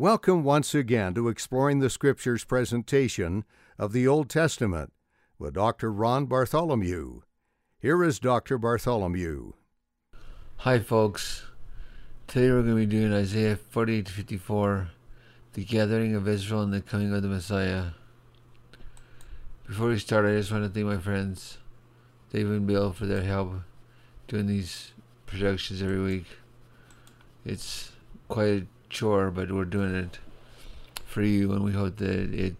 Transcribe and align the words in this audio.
Welcome 0.00 0.44
once 0.44 0.76
again 0.76 1.14
to 1.14 1.26
Exploring 1.26 1.80
the 1.80 1.90
Scriptures 1.90 2.44
presentation 2.44 3.44
of 3.76 3.92
the 3.92 4.06
Old 4.06 4.30
Testament 4.30 4.92
with 5.40 5.54
Dr. 5.54 5.90
Ron 5.90 6.26
Bartholomew. 6.26 7.22
Here 7.80 8.04
is 8.04 8.20
Dr. 8.20 8.58
Bartholomew. 8.58 9.54
Hi, 10.58 10.78
folks. 10.78 11.46
Today 12.28 12.52
we're 12.52 12.62
going 12.62 12.76
to 12.76 12.86
be 12.86 12.86
doing 12.86 13.12
Isaiah 13.12 13.56
48 13.56 14.06
to 14.06 14.12
54, 14.12 14.90
the 15.54 15.64
gathering 15.64 16.14
of 16.14 16.28
Israel 16.28 16.62
and 16.62 16.72
the 16.72 16.80
coming 16.80 17.12
of 17.12 17.22
the 17.22 17.28
Messiah. 17.28 17.86
Before 19.66 19.88
we 19.88 19.98
start, 19.98 20.26
I 20.26 20.36
just 20.36 20.52
want 20.52 20.62
to 20.62 20.70
thank 20.70 20.86
my 20.86 20.98
friends, 20.98 21.58
Dave 22.32 22.48
and 22.48 22.68
Bill, 22.68 22.92
for 22.92 23.06
their 23.06 23.22
help 23.22 23.50
doing 24.28 24.46
these 24.46 24.92
productions 25.26 25.82
every 25.82 26.00
week. 26.00 26.26
It's 27.44 27.90
quite 28.28 28.46
a 28.46 28.66
chore, 28.90 29.30
but 29.30 29.52
we're 29.52 29.64
doing 29.64 29.94
it 29.94 30.18
for 31.04 31.22
you, 31.22 31.52
and 31.52 31.64
we 31.64 31.72
hope 31.72 31.96
that 31.96 32.34
it 32.34 32.56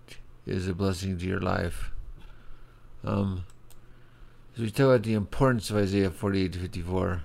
is 0.46 0.68
a 0.68 0.74
blessing 0.74 1.18
to 1.18 1.26
your 1.26 1.40
life. 1.40 1.90
Um, 3.04 3.44
we 4.58 4.70
talk 4.70 4.86
about 4.86 5.02
the 5.04 5.14
importance 5.14 5.70
of 5.70 5.76
Isaiah 5.76 6.10
48 6.10 6.52
to 6.54 6.58
54, 6.58 7.22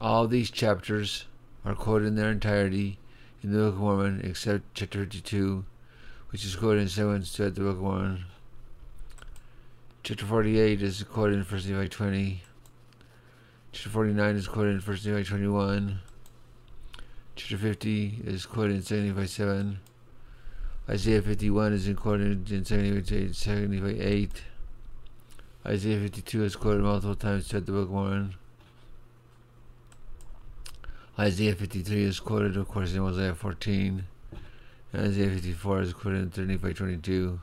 all 0.00 0.26
these 0.26 0.50
chapters 0.50 1.26
are 1.64 1.74
quoted 1.74 2.06
in 2.06 2.14
their 2.14 2.30
entirety 2.30 2.98
in 3.42 3.52
the 3.52 3.58
Book 3.58 3.74
of 3.74 3.80
Mormon, 3.80 4.20
except 4.24 4.74
chapter 4.74 5.00
52, 5.00 5.64
which 6.30 6.44
is 6.44 6.56
quoted 6.56 6.80
in 6.80 6.88
7 6.88 7.22
to 7.22 7.50
the 7.50 7.60
Book 7.60 7.76
of 7.76 7.82
Mormon. 7.82 8.24
Chapter 10.02 10.24
48 10.24 10.80
is 10.80 11.02
quoted 11.02 11.34
in 11.34 11.44
1 11.44 11.68
Nephi 11.68 11.88
20. 11.88 12.42
Chapter 13.72 13.90
49 13.90 14.36
is 14.36 14.48
quoted 14.48 14.70
in 14.70 14.80
1 14.80 14.98
Nephi 15.04 15.24
21. 15.24 16.00
Chapter 17.40 17.56
50 17.56 18.20
is 18.26 18.44
quoted 18.44 18.76
in 18.76 18.82
2 18.82 19.12
Nephi 19.12 19.26
7. 19.26 19.80
Isaiah 20.90 21.22
51 21.22 21.72
is 21.72 21.88
quoted 21.96 22.52
in 22.52 22.64
2 22.64 22.76
Nephi 22.76 24.00
8. 24.00 24.30
Isaiah 25.66 26.00
52 26.00 26.44
is 26.44 26.54
quoted 26.54 26.82
multiple 26.82 27.14
times 27.14 27.48
throughout 27.48 27.64
the 27.64 27.72
Book 27.72 27.84
of 27.84 27.90
Mormon. 27.92 28.34
Isaiah 31.18 31.54
53 31.54 32.02
is 32.02 32.20
quoted, 32.20 32.58
of 32.58 32.68
course, 32.68 32.92
in 32.92 33.02
Isaiah 33.02 33.34
14. 33.34 34.04
And 34.92 35.06
Isaiah 35.06 35.30
54 35.30 35.80
is 35.80 35.92
quoted 35.94 36.18
in 36.18 36.30
3 36.30 36.44
Nephi 36.44 36.74
22. 36.74 37.40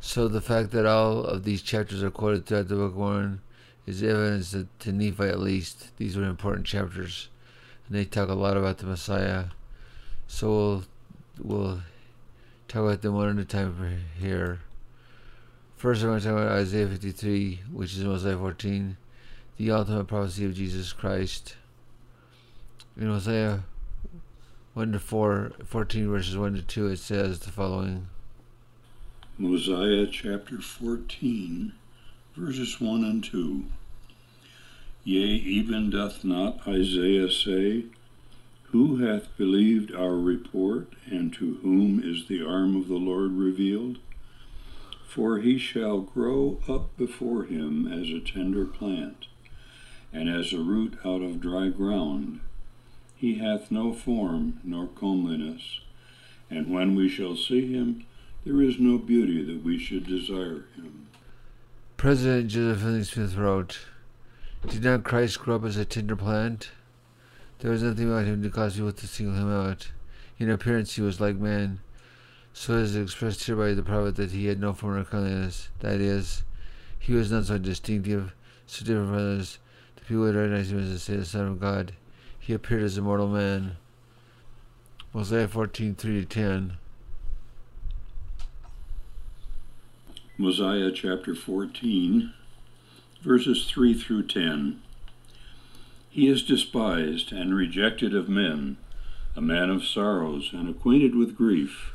So 0.00 0.26
the 0.26 0.40
fact 0.40 0.70
that 0.70 0.86
all 0.86 1.22
of 1.22 1.44
these 1.44 1.60
chapters 1.60 2.02
are 2.02 2.10
quoted 2.10 2.46
throughout 2.46 2.68
the 2.68 2.76
Book 2.76 2.92
of 2.92 2.96
Mormon 2.96 3.42
is 3.86 4.02
evidence 4.02 4.52
that 4.52 4.80
to 4.80 4.90
Nephi 4.90 5.24
at 5.24 5.38
least, 5.38 5.94
these 5.98 6.16
were 6.16 6.24
important 6.24 6.66
chapters 6.66 7.28
and 7.86 7.96
they 7.96 8.04
talk 8.04 8.28
a 8.28 8.34
lot 8.34 8.56
about 8.56 8.78
the 8.78 8.86
Messiah. 8.86 9.46
So 10.26 10.48
we'll, 10.48 10.84
we'll 11.42 11.80
talk 12.68 12.82
about 12.82 13.02
them 13.02 13.14
one 13.14 13.38
at 13.38 13.42
a 13.42 13.44
time 13.44 14.04
here. 14.18 14.60
First, 15.76 16.02
I'm 16.02 16.08
going 16.08 16.20
to 16.20 16.26
talk 16.26 16.38
about 16.38 16.52
Isaiah 16.52 16.88
53, 16.88 17.60
which 17.72 17.94
is 17.94 18.02
Mosiah 18.02 18.38
14, 18.38 18.96
the 19.58 19.70
ultimate 19.70 20.06
prophecy 20.06 20.46
of 20.46 20.54
Jesus 20.54 20.92
Christ. 20.92 21.56
In 22.98 23.08
Mosiah 23.08 23.60
1 24.72 24.92
to 24.92 24.98
4, 24.98 25.52
14 25.64 26.10
verses 26.10 26.36
1 26.36 26.54
to 26.54 26.62
2, 26.62 26.86
it 26.88 26.98
says 26.98 27.40
the 27.40 27.50
following 27.50 28.08
Mosiah 29.38 30.06
chapter 30.06 30.62
14, 30.62 31.72
verses 32.34 32.80
1 32.80 33.04
and 33.04 33.22
2. 33.22 33.64
Yea, 35.06 35.20
even 35.20 35.88
doth 35.88 36.24
not 36.24 36.66
Isaiah 36.66 37.30
say, 37.30 37.84
Who 38.72 38.96
hath 38.96 39.36
believed 39.36 39.94
our 39.94 40.16
report, 40.16 40.88
and 41.08 41.32
to 41.34 41.58
whom 41.62 42.02
is 42.02 42.26
the 42.26 42.44
arm 42.44 42.74
of 42.74 42.88
the 42.88 42.96
Lord 42.96 43.30
revealed? 43.34 43.98
For 45.06 45.38
he 45.38 45.58
shall 45.58 46.00
grow 46.00 46.58
up 46.68 46.96
before 46.96 47.44
him 47.44 47.86
as 47.86 48.10
a 48.10 48.18
tender 48.18 48.64
plant, 48.64 49.28
and 50.12 50.28
as 50.28 50.52
a 50.52 50.58
root 50.58 50.98
out 51.04 51.22
of 51.22 51.40
dry 51.40 51.68
ground. 51.68 52.40
He 53.14 53.36
hath 53.36 53.70
no 53.70 53.92
form 53.92 54.58
nor 54.64 54.88
comeliness, 54.88 55.82
and 56.50 56.66
when 56.68 56.96
we 56.96 57.08
shall 57.08 57.36
see 57.36 57.72
him, 57.72 58.04
there 58.44 58.60
is 58.60 58.80
no 58.80 58.98
beauty 58.98 59.44
that 59.44 59.62
we 59.62 59.78
should 59.78 60.04
desire 60.04 60.64
him. 60.74 61.06
President 61.96 62.48
Joseph 62.50 63.06
Smith 63.06 63.36
wrote, 63.36 63.78
did 64.68 64.82
not 64.82 65.04
Christ 65.04 65.40
grow 65.40 65.56
up 65.56 65.64
as 65.64 65.76
a 65.76 65.84
tender 65.84 66.16
plant? 66.16 66.70
There 67.60 67.70
was 67.70 67.82
nothing 67.82 68.10
about 68.10 68.26
him 68.26 68.42
to 68.42 68.50
cause 68.50 68.74
people 68.74 68.92
to 68.92 69.06
single 69.06 69.34
him 69.34 69.52
out. 69.52 69.90
In 70.38 70.50
appearance 70.50 70.96
he 70.96 71.02
was 71.02 71.20
like 71.20 71.36
man. 71.36 71.80
So 72.52 72.74
is 72.74 72.96
expressed 72.96 73.44
here 73.44 73.56
by 73.56 73.74
the 73.74 73.82
prophet 73.82 74.16
that 74.16 74.32
he 74.32 74.46
had 74.46 74.58
no 74.58 74.72
form 74.72 74.98
of. 74.98 75.10
That 75.10 76.00
is, 76.00 76.42
he 76.98 77.12
was 77.12 77.30
not 77.30 77.44
so 77.44 77.58
distinctive, 77.58 78.34
so 78.66 78.84
different 78.84 79.08
from 79.08 79.18
others, 79.18 79.58
that 79.94 80.06
people 80.06 80.22
would 80.22 80.34
recognize 80.34 80.72
him 80.72 80.78
as 80.78 81.06
the 81.06 81.24
Son 81.24 81.46
of 81.46 81.60
God. 81.60 81.92
He 82.38 82.52
appeared 82.52 82.82
as 82.82 82.96
a 82.96 83.02
mortal 83.02 83.28
man. 83.28 83.76
Mosiah 85.12 85.48
14, 85.48 85.94
3 85.94 86.20
to 86.20 86.26
10. 86.26 86.76
Mosiah 90.38 90.90
chapter 90.92 91.34
14, 91.34 92.32
verses 93.26 93.66
3 93.68 93.92
through 93.92 94.22
10. 94.24 94.80
He 96.08 96.28
is 96.28 96.44
despised 96.44 97.32
and 97.32 97.56
rejected 97.56 98.14
of 98.14 98.28
men, 98.28 98.76
a 99.34 99.40
man 99.40 99.68
of 99.68 99.84
sorrows 99.84 100.50
and 100.52 100.68
acquainted 100.68 101.16
with 101.16 101.36
grief, 101.36 101.90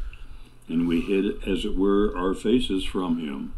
and 0.68 0.90
we 0.90 1.00
hid, 1.00 1.42
as 1.48 1.64
it 1.64 1.78
were, 1.78 2.14
our 2.18 2.34
faces 2.34 2.84
from 2.84 3.18
him. 3.18 3.54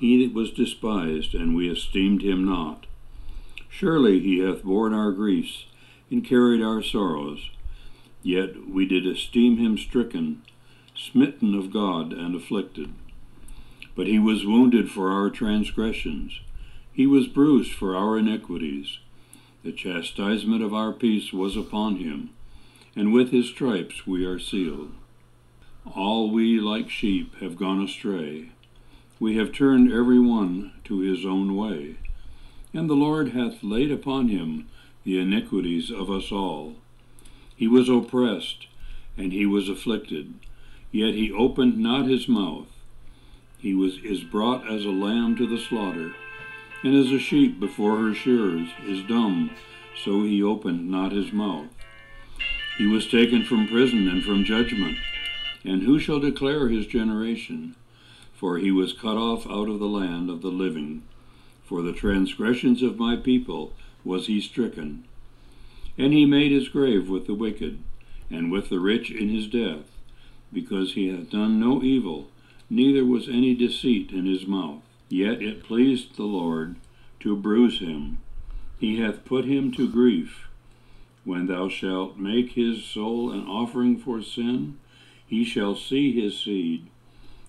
He 0.00 0.24
that 0.24 0.34
was 0.34 0.52
despised, 0.52 1.34
and 1.34 1.54
we 1.54 1.70
esteemed 1.70 2.22
him 2.22 2.46
not. 2.46 2.86
Surely 3.68 4.20
he 4.20 4.38
hath 4.38 4.64
borne 4.64 4.94
our 4.94 5.12
griefs, 5.12 5.66
and 6.10 6.24
carried 6.24 6.62
our 6.62 6.82
sorrows. 6.82 7.50
Yet 8.22 8.70
we 8.70 8.86
did 8.86 9.06
esteem 9.06 9.58
him 9.58 9.76
stricken, 9.76 10.40
smitten 10.96 11.54
of 11.54 11.70
God, 11.70 12.14
and 12.14 12.34
afflicted. 12.34 12.94
But 13.94 14.06
he 14.06 14.18
was 14.18 14.46
wounded 14.46 14.90
for 14.90 15.10
our 15.10 15.28
transgressions, 15.28 16.40
he 16.94 17.06
was 17.06 17.26
bruised 17.26 17.72
for 17.72 17.96
our 17.96 18.16
iniquities. 18.16 18.98
The 19.64 19.72
chastisement 19.72 20.62
of 20.62 20.72
our 20.72 20.92
peace 20.92 21.32
was 21.32 21.56
upon 21.56 21.96
him, 21.96 22.30
and 22.94 23.12
with 23.12 23.30
his 23.30 23.48
stripes 23.48 24.06
we 24.06 24.24
are 24.24 24.38
sealed. 24.38 24.92
All 25.84 26.30
we 26.30 26.60
like 26.60 26.88
sheep 26.88 27.34
have 27.40 27.56
gone 27.56 27.82
astray. 27.82 28.50
We 29.18 29.36
have 29.36 29.52
turned 29.52 29.92
every 29.92 30.20
one 30.20 30.72
to 30.84 31.00
his 31.00 31.26
own 31.26 31.56
way. 31.56 31.96
And 32.72 32.88
the 32.88 32.94
Lord 32.94 33.30
hath 33.30 33.62
laid 33.62 33.90
upon 33.90 34.28
him 34.28 34.68
the 35.04 35.18
iniquities 35.18 35.90
of 35.90 36.10
us 36.10 36.30
all. 36.30 36.74
He 37.56 37.66
was 37.66 37.88
oppressed, 37.88 38.66
and 39.16 39.32
he 39.32 39.46
was 39.46 39.68
afflicted, 39.68 40.34
yet 40.92 41.14
he 41.14 41.30
opened 41.32 41.78
not 41.78 42.06
his 42.06 42.28
mouth. 42.28 42.68
He 43.58 43.74
was 43.74 43.98
is 44.04 44.22
brought 44.22 44.70
as 44.70 44.84
a 44.84 44.90
lamb 44.90 45.36
to 45.36 45.46
the 45.46 45.58
slaughter, 45.58 46.14
and 46.84 46.94
as 46.94 47.10
a 47.10 47.18
sheep 47.18 47.58
before 47.58 47.96
her 47.96 48.14
shearers 48.14 48.68
is 48.86 49.02
dumb, 49.08 49.50
so 50.04 50.22
he 50.22 50.42
opened 50.42 50.90
not 50.90 51.12
his 51.12 51.32
mouth. 51.32 51.68
He 52.76 52.86
was 52.86 53.08
taken 53.08 53.42
from 53.42 53.66
prison 53.66 54.06
and 54.06 54.22
from 54.22 54.44
judgment, 54.44 54.98
and 55.64 55.82
who 55.82 55.98
shall 55.98 56.20
declare 56.20 56.68
his 56.68 56.86
generation? 56.86 57.74
For 58.34 58.58
he 58.58 58.70
was 58.70 58.92
cut 58.92 59.16
off 59.16 59.46
out 59.46 59.70
of 59.70 59.78
the 59.78 59.88
land 59.88 60.28
of 60.28 60.42
the 60.42 60.50
living. 60.50 61.02
For 61.64 61.80
the 61.80 61.94
transgressions 61.94 62.82
of 62.82 62.98
my 62.98 63.16
people 63.16 63.72
was 64.04 64.26
he 64.26 64.42
stricken. 64.42 65.04
And 65.96 66.12
he 66.12 66.26
made 66.26 66.52
his 66.52 66.68
grave 66.68 67.08
with 67.08 67.26
the 67.26 67.34
wicked, 67.34 67.78
and 68.28 68.52
with 68.52 68.68
the 68.68 68.80
rich 68.80 69.10
in 69.10 69.30
his 69.30 69.46
death, 69.46 69.90
because 70.52 70.92
he 70.92 71.08
hath 71.08 71.30
done 71.30 71.58
no 71.58 71.82
evil, 71.82 72.28
neither 72.68 73.06
was 73.06 73.26
any 73.26 73.54
deceit 73.54 74.10
in 74.10 74.26
his 74.26 74.46
mouth. 74.46 74.83
Yet 75.08 75.42
it 75.42 75.62
pleased 75.62 76.16
the 76.16 76.24
Lord 76.24 76.76
to 77.20 77.36
bruise 77.36 77.80
him. 77.80 78.18
He 78.78 79.00
hath 79.00 79.24
put 79.24 79.44
him 79.44 79.72
to 79.72 79.90
grief. 79.90 80.48
When 81.24 81.46
thou 81.46 81.68
shalt 81.68 82.18
make 82.18 82.52
his 82.52 82.84
soul 82.84 83.30
an 83.30 83.46
offering 83.46 83.96
for 83.96 84.22
sin, 84.22 84.78
he 85.26 85.44
shall 85.44 85.74
see 85.74 86.12
his 86.12 86.38
seed. 86.38 86.86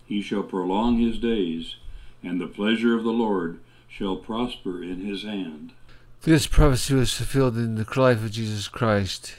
He 0.05 0.21
shall 0.21 0.43
prolong 0.43 0.97
his 0.97 1.17
days, 1.17 1.75
and 2.23 2.39
the 2.39 2.47
pleasure 2.47 2.95
of 2.95 3.03
the 3.03 3.11
Lord 3.11 3.59
shall 3.87 4.15
prosper 4.15 4.81
in 4.83 5.01
his 5.01 5.23
hand. 5.23 5.73
This 6.21 6.47
prophecy 6.47 6.93
was 6.95 7.13
fulfilled 7.13 7.57
in 7.57 7.75
the 7.75 7.85
life 7.95 8.23
of 8.23 8.31
Jesus 8.31 8.67
Christ. 8.67 9.35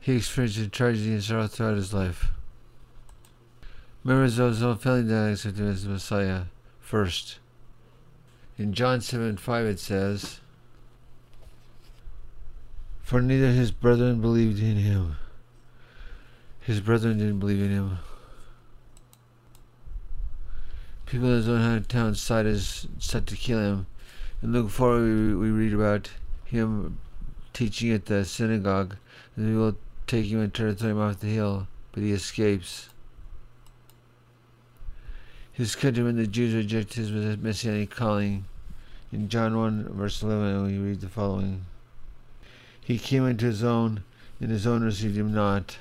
He 0.00 0.16
experienced 0.16 0.72
tragedy 0.72 1.12
and 1.12 1.22
sorrow 1.22 1.46
throughout 1.46 1.76
his 1.76 1.94
life. 1.94 2.32
Members 4.04 4.38
of 4.38 4.50
his 4.50 4.62
own 4.62 4.78
family 4.78 5.02
him 5.56 5.68
as 5.68 5.84
the 5.84 5.90
Messiah 5.90 6.42
first. 6.80 7.38
In 8.58 8.72
John 8.72 9.02
7 9.02 9.36
5 9.36 9.66
it 9.66 9.78
says, 9.78 10.40
For 13.02 13.20
neither 13.20 13.50
his 13.50 13.70
brethren 13.70 14.22
believed 14.22 14.60
in 14.60 14.76
him. 14.76 15.16
His 16.60 16.80
brethren 16.80 17.18
didn't 17.18 17.38
believe 17.38 17.62
in 17.62 17.70
him. 17.70 17.98
People 21.04 21.28
in 21.28 21.36
his 21.36 21.48
own 21.48 21.60
hometown 21.60 22.16
sought, 22.16 22.46
sought 22.98 23.26
to 23.26 23.36
kill 23.36 23.60
him. 23.60 23.86
In 24.42 24.52
Luke 24.52 24.70
4, 24.70 25.00
we, 25.00 25.34
we 25.34 25.50
read 25.50 25.74
about 25.74 26.10
him 26.44 26.98
teaching 27.52 27.92
at 27.92 28.06
the 28.06 28.24
synagogue, 28.24 28.96
and 29.36 29.46
we 29.46 29.56
will 29.56 29.76
take 30.06 30.26
him 30.26 30.40
and 30.40 30.52
try 30.52 30.66
to 30.66 30.74
throw 30.74 30.90
him 30.90 31.00
off 31.00 31.20
the 31.20 31.26
hill, 31.26 31.68
but 31.92 32.02
he 32.02 32.12
escapes. 32.12 32.88
His 35.56 35.74
countrymen, 35.74 36.18
and 36.18 36.26
the 36.26 36.26
Jews, 36.26 36.52
reject 36.52 36.92
his 36.92 37.10
messianic 37.10 37.88
calling. 37.88 38.44
In 39.10 39.30
John 39.30 39.56
1, 39.56 39.88
verse 39.88 40.22
11, 40.22 40.66
we 40.66 40.76
read 40.76 41.00
the 41.00 41.08
following 41.08 41.64
He 42.84 42.98
came 42.98 43.26
into 43.26 43.46
his 43.46 43.64
own, 43.64 44.02
and 44.38 44.50
his 44.50 44.66
own 44.66 44.82
received 44.82 45.16
him 45.16 45.32
not. 45.32 45.78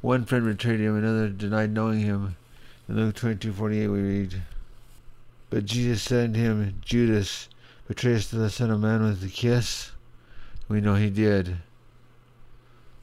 One 0.00 0.24
friend 0.24 0.46
betrayed 0.46 0.80
him, 0.80 0.96
another 0.96 1.28
denied 1.28 1.72
knowing 1.72 2.00
him. 2.00 2.36
In 2.88 2.96
Luke 2.96 3.16
22, 3.16 3.52
48, 3.52 3.88
we 3.88 4.00
read, 4.00 4.42
But 5.50 5.66
Jesus 5.66 6.00
said 6.00 6.30
unto 6.30 6.40
him, 6.40 6.80
Judas, 6.82 7.50
betrayest 7.86 8.30
the 8.30 8.48
Son 8.48 8.70
of 8.70 8.80
Man 8.80 9.02
with 9.02 9.22
a 9.22 9.28
kiss? 9.28 9.90
We 10.70 10.80
know 10.80 10.94
he 10.94 11.10
did. 11.10 11.58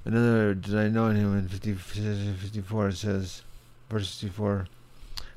Another 0.06 0.56
denied 0.56 0.94
knowing 0.94 1.18
him 1.18 1.38
in 1.38 1.48
50, 1.50 1.76
54, 1.76 2.88
it 2.88 2.96
says, 2.96 3.44
verse 3.92 4.20
54, 4.20 4.68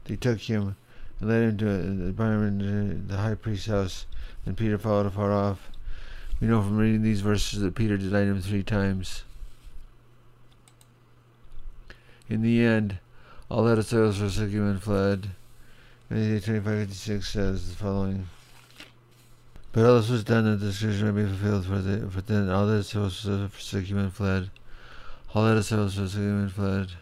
They 0.04 0.16
took 0.16 0.40
him 0.40 0.76
and 1.20 1.28
led 1.28 1.42
him 1.42 1.58
to 1.58 1.70
uh, 1.70 2.06
the 2.06 2.12
Byron, 2.12 3.06
the 3.06 3.16
high 3.16 3.34
priest's 3.34 3.66
house, 3.66 4.06
and 4.44 4.56
Peter 4.56 4.78
followed 4.78 5.06
afar 5.06 5.32
off. 5.32 5.70
We 6.40 6.48
know 6.48 6.60
from 6.60 6.76
reading 6.76 7.02
these 7.02 7.20
verses 7.20 7.60
that 7.60 7.76
Peter 7.76 7.96
denied 7.96 8.26
him 8.26 8.40
three 8.40 8.64
times. 8.64 9.22
In 12.28 12.42
the 12.42 12.64
end, 12.64 12.98
all 13.48 13.64
that 13.64 13.78
assails 13.78 14.18
forsook 14.18 14.50
him 14.50 14.68
and 14.68 14.82
fled. 14.82 15.30
Matthew 16.10 16.40
25:56 16.40 17.24
says 17.24 17.68
the 17.68 17.76
following. 17.76 18.28
But 19.72 19.86
all 19.86 19.96
this 19.96 20.10
was 20.10 20.24
done 20.24 20.44
that 20.44 20.56
the 20.56 20.72
scripture 20.72 21.12
might 21.12 21.22
be 21.22 21.28
fulfilled, 21.28 21.66
for, 21.66 21.78
the, 21.78 22.10
for 22.10 22.20
then 22.20 22.50
all 22.50 22.66
that 22.66 22.78
assails 22.78 23.20
forsook 23.20 23.84
him 23.84 23.98
and 23.98 24.12
fled. 24.12 24.50
All 25.34 25.44
that 25.44 25.56
assails 25.56 25.94
forsook 25.94 26.20
him 26.20 26.42
and 26.42 26.52
fled. 26.52 26.92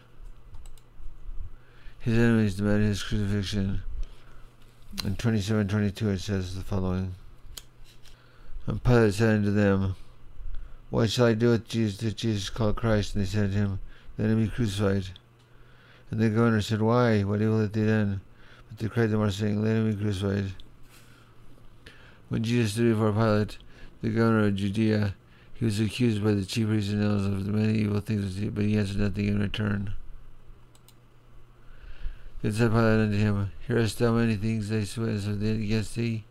His 2.01 2.17
enemies 2.17 2.55
demanded 2.55 2.87
his 2.87 3.03
crucifixion. 3.03 3.83
In 5.05 5.15
27:22 5.17 6.13
it 6.15 6.19
says 6.19 6.55
the 6.55 6.63
following. 6.63 7.13
And 8.65 8.83
Pilate 8.83 9.13
said 9.13 9.35
unto 9.35 9.51
them, 9.51 9.95
What 10.89 11.11
shall 11.11 11.27
I 11.27 11.35
do 11.35 11.49
with 11.49 11.67
Jesus, 11.67 11.99
that 11.99 12.17
Jesus 12.17 12.49
called 12.49 12.75
Christ? 12.75 13.13
And 13.13 13.23
they 13.23 13.27
said 13.27 13.51
to 13.51 13.57
him, 13.57 13.79
Let 14.17 14.31
him 14.31 14.43
be 14.43 14.49
crucified. 14.49 15.09
And 16.09 16.19
the 16.19 16.29
governor 16.29 16.61
said, 16.61 16.81
Why? 16.81 17.21
What 17.21 17.39
evil 17.39 17.59
did 17.59 17.73
they 17.73 17.85
done? 17.85 18.21
But 18.67 18.79
they 18.79 18.87
cried 18.87 19.11
the 19.11 19.17
more, 19.17 19.29
saying, 19.29 19.63
Let 19.63 19.75
him 19.75 19.91
be 19.91 20.01
crucified. 20.01 20.53
When 22.29 22.43
Jesus 22.43 22.73
stood 22.73 22.95
before 22.95 23.11
Pilate, 23.11 23.59
the 24.01 24.09
governor 24.09 24.47
of 24.47 24.55
Judea, 24.55 25.13
he 25.53 25.65
was 25.65 25.79
accused 25.79 26.23
by 26.23 26.31
the 26.31 26.45
chief 26.45 26.67
priests 26.67 26.91
and 26.91 27.03
elders 27.03 27.27
of 27.27 27.45
many 27.45 27.77
evil 27.77 27.99
things, 27.99 28.39
but 28.49 28.63
he 28.63 28.75
answered 28.75 28.97
nothing 28.97 29.27
in 29.27 29.39
return. 29.39 29.93
Said 32.43 32.71
Pilate 32.71 32.99
unto 32.99 33.17
him, 33.17 33.51
Hearest 33.67 33.99
thou 33.99 34.13
many 34.13 34.35
things 34.35 34.69
they 34.69 34.83
swear 34.83 35.09
against 35.09 35.95
thee? 35.95 36.23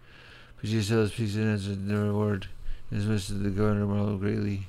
But 0.57 0.69
Jesus 0.69 0.89
held 0.89 1.03
his 1.03 1.13
peace 1.13 1.37
and 1.37 1.49
answered 1.49 1.87
never 1.87 2.09
a 2.09 2.15
word. 2.15 2.49
Inasmuch 2.91 3.15
as 3.15 3.29
the 3.29 3.51
governor 3.51 3.87
marveled 3.87 4.21
greatly. 4.21 4.67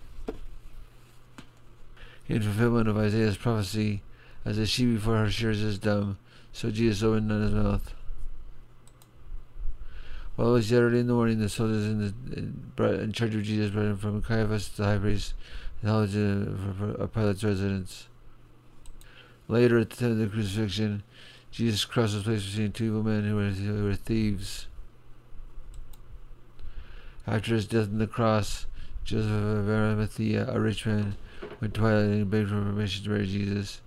In 2.29 2.41
fulfillment 2.43 2.87
of 2.87 2.97
Isaiah's 2.97 3.37
prophecy, 3.37 4.03
as 4.45 4.59
a 4.59 4.67
sheep 4.67 4.93
before 4.93 5.17
her 5.17 5.31
shears 5.31 5.61
is 5.61 5.79
dumb, 5.79 6.19
so 6.53 6.69
Jesus 6.69 7.01
opened 7.01 7.27
not 7.27 7.41
his 7.41 7.51
mouth. 7.51 7.93
While 10.35 10.49
it 10.49 10.53
was 10.53 10.71
yet 10.71 10.81
early 10.81 10.99
in 10.99 11.07
the 11.07 11.13
morning, 11.13 11.39
the 11.39 11.49
soldiers 11.49 11.85
in, 11.85 11.99
the, 11.99 12.37
in, 12.37 12.99
in 13.01 13.11
charge 13.11 13.35
of 13.35 13.43
Jesus 13.43 13.71
brought 13.71 13.85
him 13.85 13.97
from 13.97 14.21
Caiaphas 14.21 14.69
the 14.69 14.85
high 14.85 14.97
priest 14.97 15.33
and 15.81 15.89
held 15.89 16.09
him 16.09 16.95
to 16.97 17.07
Pilate's 17.07 17.43
residence. 17.43 18.07
Later, 19.47 19.79
at 19.79 19.89
the 19.89 19.95
time 19.97 20.11
of 20.11 20.17
the 20.19 20.27
crucifixion, 20.27 21.03
Jesus 21.51 21.83
crossed 21.83 22.15
the 22.15 22.23
place 22.23 22.45
between 22.45 22.71
two 22.71 22.85
evil 22.85 23.03
men 23.03 23.23
who 23.23 23.35
were, 23.35 23.49
who 23.49 23.83
were 23.83 23.95
thieves. 23.95 24.67
After 27.27 27.53
his 27.53 27.67
death 27.67 27.89
on 27.89 27.99
the 27.99 28.07
cross, 28.07 28.65
Joseph 29.03 29.31
of 29.31 29.69
Arimathea, 29.69 30.49
a 30.49 30.59
rich 30.59 30.85
man, 30.85 31.17
went 31.59 31.73
to 31.73 31.81
Pilate 31.81 32.09
and 32.09 32.31
begged 32.31 32.49
for 32.49 32.61
permission 32.61 33.03
to 33.03 33.09
bury 33.09 33.27
Jesus. 33.27 33.81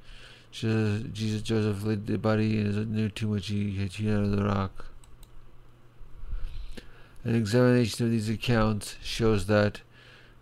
Jesus 0.52 1.42
Joseph 1.42 1.82
laid 1.82 2.06
the 2.06 2.18
body 2.18 2.60
in 2.60 2.66
his 2.66 2.76
new 2.86 3.08
tomb 3.08 3.30
which 3.30 3.48
he 3.48 3.76
had 3.78 3.92
hewn 3.92 4.18
out 4.18 4.24
of 4.24 4.30
the 4.30 4.44
rock. 4.44 4.84
An 7.24 7.34
examination 7.34 8.04
of 8.04 8.12
these 8.12 8.28
accounts 8.28 8.96
shows 9.02 9.46
that 9.46 9.80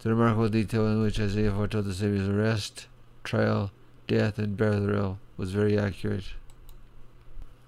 the 0.00 0.10
remarkable 0.10 0.48
detail 0.48 0.86
in 0.88 1.00
which 1.00 1.20
Isaiah 1.20 1.52
foretold 1.52 1.84
the 1.84 1.94
Savior's 1.94 2.28
arrest, 2.28 2.88
trial, 3.22 3.70
death, 4.08 4.38
and 4.38 4.56
burial 4.56 5.19
was 5.36 5.52
very 5.52 5.78
accurate. 5.78 6.24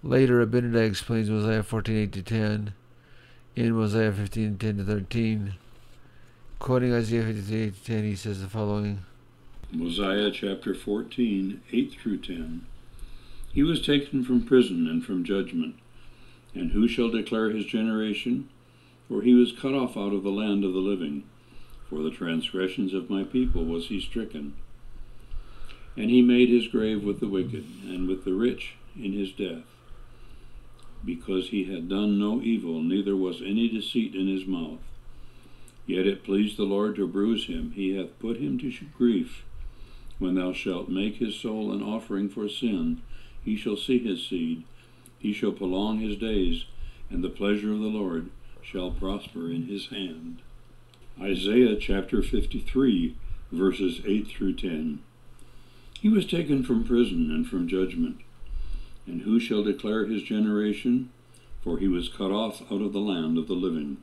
Later, 0.07 0.45
Abinadi 0.45 0.87
explains 0.87 1.31
Mosiah 1.31 1.63
14:8 1.63 2.13
to 2.13 2.23
10 2.23 2.75
in 3.57 3.73
Mosiah 3.73 4.13
15:10 4.13 4.77
to 4.77 4.85
13. 4.85 5.55
Quoting 6.59 6.93
Isaiah 6.93 7.23
53:8 7.23 7.73
to 7.73 7.85
10, 7.85 8.05
he 8.05 8.15
says 8.15 8.43
the 8.43 8.49
following. 8.49 8.99
Mosiah 9.73 10.31
chapter 10.31 10.75
14, 10.75 11.63
8 11.73 11.93
through 11.93 12.19
10. 12.19 12.67
He 13.55 13.63
was 13.63 13.81
taken 13.81 14.23
from 14.23 14.43
prison 14.43 14.87
and 14.87 15.03
from 15.03 15.25
judgment. 15.25 15.77
And 16.55 16.73
who 16.73 16.87
shall 16.87 17.09
declare 17.09 17.49
his 17.49 17.65
generation? 17.65 18.51
For 19.09 19.23
he 19.23 19.33
was 19.33 19.53
cut 19.53 19.73
off 19.73 19.97
out 19.97 20.13
of 20.13 20.23
the 20.23 20.31
land 20.31 20.65
of 20.65 20.75
the 20.75 20.81
living. 20.81 21.25
For 21.89 22.03
the 22.03 22.11
transgressions 22.11 22.93
of 22.93 23.09
my 23.09 23.25
people 23.25 23.65
was 23.65 23.87
he 23.87 24.01
stricken. 24.01 24.53
And 25.97 26.11
he 26.11 26.21
made 26.21 26.51
his 26.51 26.69
grave 26.69 27.03
with 27.03 27.21
the 27.21 27.29
wicked, 27.29 27.65
and 27.89 28.07
with 28.07 28.25
the 28.27 28.35
rich 28.35 28.75
in 29.01 29.15
his 29.15 29.33
death. 29.33 29.65
Because 31.05 31.49
he 31.49 31.65
had 31.65 31.89
done 31.89 32.19
no 32.19 32.41
evil, 32.41 32.81
neither 32.83 33.17
was 33.17 33.43
any 33.43 33.69
deceit 33.69 34.15
in 34.15 34.27
his 34.27 34.47
mouth. 34.47 34.81
Yet 35.87 36.07
it 36.07 36.25
pleased 36.25 36.57
the 36.57 36.65
Lord 36.65 36.97
to 36.97 37.07
bruise 37.07 37.47
him, 37.47 37.73
he 37.73 37.95
hath 37.97 38.19
put 38.19 38.39
him 38.39 38.59
to 38.59 38.73
grief. 38.97 39.45
When 40.19 40.35
thou 40.35 40.53
shalt 40.53 40.89
make 40.89 41.17
his 41.17 41.35
soul 41.35 41.73
an 41.73 41.83
offering 41.83 42.29
for 42.29 42.49
sin, 42.49 43.03
he 43.45 43.57
shall 43.57 43.77
see 43.77 43.99
his 43.99 44.27
seed, 44.27 44.65
he 45.19 45.33
shall 45.33 45.53
prolong 45.53 45.99
his 45.99 46.17
days, 46.17 46.65
and 47.11 47.23
the 47.23 47.29
pleasure 47.29 47.73
of 47.73 47.81
the 47.81 47.87
Lord 47.87 48.31
shall 48.63 48.91
prosper 48.91 49.51
in 49.51 49.67
his 49.67 49.89
hand. 49.89 50.41
Isaiah 51.21 51.77
chapter 51.77 52.23
53, 52.23 53.17
verses 53.53 54.01
8 54.07 54.27
through 54.27 54.55
10. 54.55 55.01
He 56.01 56.09
was 56.09 56.27
taken 56.27 56.63
from 56.65 56.85
prison 56.85 57.31
and 57.31 57.47
from 57.47 57.69
judgment. 57.69 58.21
And 59.07 59.23
who 59.23 59.39
shall 59.39 59.63
declare 59.63 60.07
his 60.07 60.23
generation? 60.23 61.11
For 61.63 61.79
he 61.79 61.89
was 61.89 62.09
cut 62.09 62.31
off 62.31 62.63
out 62.71 62.83
of 62.83 62.93
the 62.93 63.01
land 63.01 63.39
of 63.39 63.49
the 63.49 63.55
living. 63.55 63.99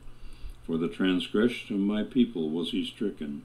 For 0.66 0.78
the 0.78 0.88
transgression 0.88 1.76
of 1.76 1.82
my 1.82 2.04
people 2.04 2.50
was 2.50 2.72
he 2.72 2.86
stricken. 2.86 3.44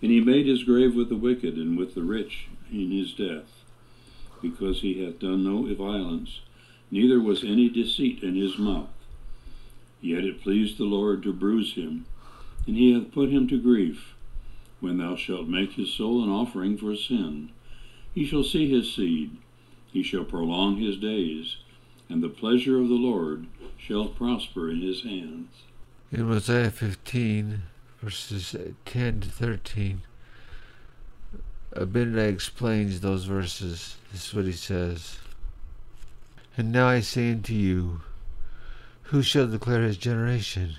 And 0.00 0.10
he 0.10 0.20
made 0.20 0.46
his 0.46 0.62
grave 0.62 0.94
with 0.94 1.08
the 1.08 1.16
wicked 1.16 1.56
and 1.56 1.76
with 1.76 1.94
the 1.94 2.02
rich 2.02 2.48
in 2.70 2.90
his 2.90 3.12
death, 3.12 3.64
because 4.40 4.80
he 4.80 5.04
hath 5.04 5.18
done 5.18 5.42
no 5.42 5.62
violence, 5.74 6.40
neither 6.90 7.20
was 7.20 7.42
any 7.42 7.68
deceit 7.68 8.22
in 8.22 8.36
his 8.36 8.58
mouth. 8.58 8.88
Yet 10.00 10.24
it 10.24 10.42
pleased 10.42 10.78
the 10.78 10.84
Lord 10.84 11.24
to 11.24 11.32
bruise 11.32 11.74
him, 11.74 12.06
and 12.66 12.76
he 12.76 12.92
hath 12.92 13.10
put 13.10 13.30
him 13.30 13.48
to 13.48 13.60
grief. 13.60 14.14
When 14.80 14.98
thou 14.98 15.16
shalt 15.16 15.48
make 15.48 15.72
his 15.72 15.92
soul 15.92 16.22
an 16.22 16.30
offering 16.30 16.78
for 16.78 16.94
sin, 16.94 17.50
he 18.14 18.24
shall 18.24 18.44
see 18.44 18.70
his 18.70 18.94
seed, 18.94 19.36
he 19.92 20.02
shall 20.02 20.24
prolong 20.24 20.76
his 20.76 20.96
days, 20.96 21.56
and 22.08 22.22
the 22.22 22.28
pleasure 22.28 22.80
of 22.80 22.88
the 22.88 22.94
Lord 22.94 23.46
shall 23.76 24.08
prosper 24.08 24.70
in 24.70 24.80
his 24.80 25.02
hands. 25.02 25.48
In 26.10 26.24
Mosiah 26.24 26.70
15, 26.70 27.62
verses 28.02 28.56
10 28.84 29.20
to 29.20 29.28
13, 29.28 30.02
Abinadi 31.74 32.28
explains 32.28 33.00
those 33.00 33.24
verses. 33.24 33.96
This 34.12 34.28
is 34.28 34.34
what 34.34 34.46
he 34.46 34.52
says. 34.52 35.18
And 36.56 36.72
now 36.72 36.88
I 36.88 37.00
say 37.00 37.30
unto 37.30 37.54
you, 37.54 38.00
who 39.02 39.22
shall 39.22 39.46
declare 39.46 39.82
his 39.82 39.96
generation? 39.96 40.74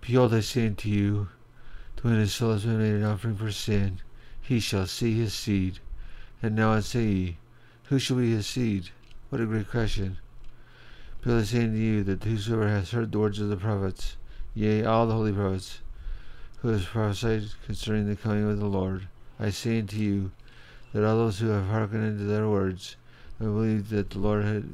Behold, 0.00 0.34
I 0.34 0.40
say 0.40 0.66
unto 0.66 0.88
you, 0.88 1.28
that 1.96 2.04
when 2.04 2.20
his 2.20 2.34
soul 2.34 2.52
has 2.52 2.64
been 2.64 2.78
made 2.78 2.94
an 2.94 3.04
offering 3.04 3.36
for 3.36 3.50
sin, 3.50 4.00
he 4.40 4.60
shall 4.60 4.86
see 4.86 5.14
his 5.14 5.34
seed. 5.34 5.80
And 6.42 6.54
now 6.54 6.72
I 6.72 6.80
say 6.80 7.36
who 7.88 7.98
shall 7.98 8.16
be 8.16 8.30
his 8.30 8.46
seed? 8.46 8.90
What 9.30 9.40
a 9.40 9.46
great 9.46 9.70
question. 9.70 10.18
Behold, 11.20 11.42
I 11.42 11.44
say 11.44 11.64
unto 11.64 11.78
you, 11.78 12.04
that 12.04 12.24
whosoever 12.24 12.68
has 12.68 12.90
heard 12.90 13.12
the 13.12 13.18
words 13.18 13.40
of 13.40 13.48
the 13.48 13.56
prophets, 13.56 14.16
yea, 14.54 14.84
all 14.84 15.06
the 15.06 15.14
holy 15.14 15.32
prophets, 15.32 15.80
who 16.58 16.68
has 16.68 16.84
prophesied 16.84 17.44
concerning 17.64 18.08
the 18.08 18.16
coming 18.16 18.48
of 18.48 18.58
the 18.58 18.66
Lord, 18.66 19.08
I 19.38 19.50
say 19.50 19.78
unto 19.78 19.96
you, 19.96 20.30
that 20.92 21.04
all 21.04 21.16
those 21.16 21.38
who 21.38 21.48
have 21.48 21.66
hearkened 21.66 22.04
unto 22.04 22.26
their 22.26 22.48
words 22.48 22.96
and 23.38 23.54
believed 23.54 23.90
that 23.90 24.10
the 24.10 24.18
Lord 24.18 24.44
had 24.44 24.64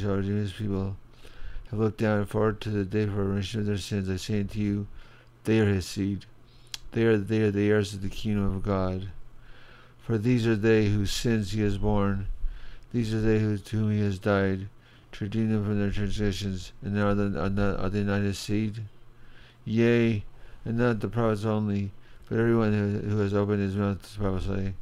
shall 0.00 0.16
his 0.16 0.52
people 0.52 0.96
have 1.70 1.78
looked 1.78 1.98
down 1.98 2.26
forward 2.26 2.60
to 2.62 2.70
the 2.70 2.84
day 2.84 3.06
for 3.06 3.24
remission 3.24 3.60
of 3.60 3.66
their 3.66 3.78
sins, 3.78 4.08
I 4.10 4.16
say 4.16 4.40
unto 4.40 4.58
you, 4.58 4.86
they 5.44 5.60
are 5.60 5.66
his 5.66 5.86
seed. 5.86 6.24
They 6.92 7.04
are 7.04 7.16
they 7.16 7.42
are 7.42 7.50
the 7.50 7.68
heirs 7.68 7.94
of 7.94 8.02
the 8.02 8.08
kingdom 8.08 8.44
of 8.44 8.62
God. 8.62 9.10
For 10.00 10.18
these 10.18 10.46
are 10.46 10.56
they 10.56 10.86
whose 10.86 11.10
sins 11.10 11.52
he 11.52 11.60
has 11.60 11.78
borne. 11.78 12.26
These 12.92 13.12
are 13.14 13.20
they 13.20 13.38
who, 13.38 13.58
to 13.58 13.76
whom 13.76 13.92
he 13.92 14.00
has 14.00 14.18
died, 14.18 14.68
to 15.12 15.24
redeem 15.24 15.50
them 15.50 15.64
from 15.64 15.78
their 15.78 15.90
transgressions. 15.90 16.72
And 16.82 16.98
are, 16.98 17.10
are, 17.10 17.50
not, 17.50 17.80
are 17.80 17.90
they 17.90 18.02
not 18.02 18.22
his 18.22 18.38
seed? 18.38 18.82
Yea, 19.64 20.24
and 20.64 20.78
not 20.78 21.00
the 21.00 21.08
prophets 21.08 21.44
only, 21.44 21.92
but 22.28 22.38
everyone 22.38 22.72
who, 22.72 23.08
who 23.08 23.18
has 23.18 23.34
opened 23.34 23.60
his 23.60 23.76
mouth 23.76 24.14
to 24.14 24.18
prophesy 24.18 24.74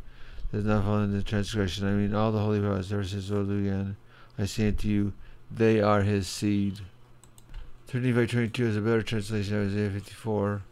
does 0.53 0.65
not 0.65 0.85
fall 0.85 1.01
into 1.01 1.23
transgression. 1.23 1.87
I 1.87 1.93
mean, 1.93 2.15
all 2.15 2.33
the 2.33 2.39
holy 2.39 2.61
prophets 2.61 2.93
ever 2.93 3.05
since 3.05 3.29
began. 3.29 3.97
I 4.39 4.47
say 4.47 4.69
unto 4.69 4.89
you, 4.89 5.13
they 5.51 5.81
are 5.81 6.03
his 6.03 6.29
seed. 6.29 6.81
3522 7.89 8.67
is 8.67 8.77
a 8.77 8.81
better 8.81 9.03
translation 9.03 9.57
of 9.57 9.69
Isaiah 9.69 9.91
54, 9.91 10.63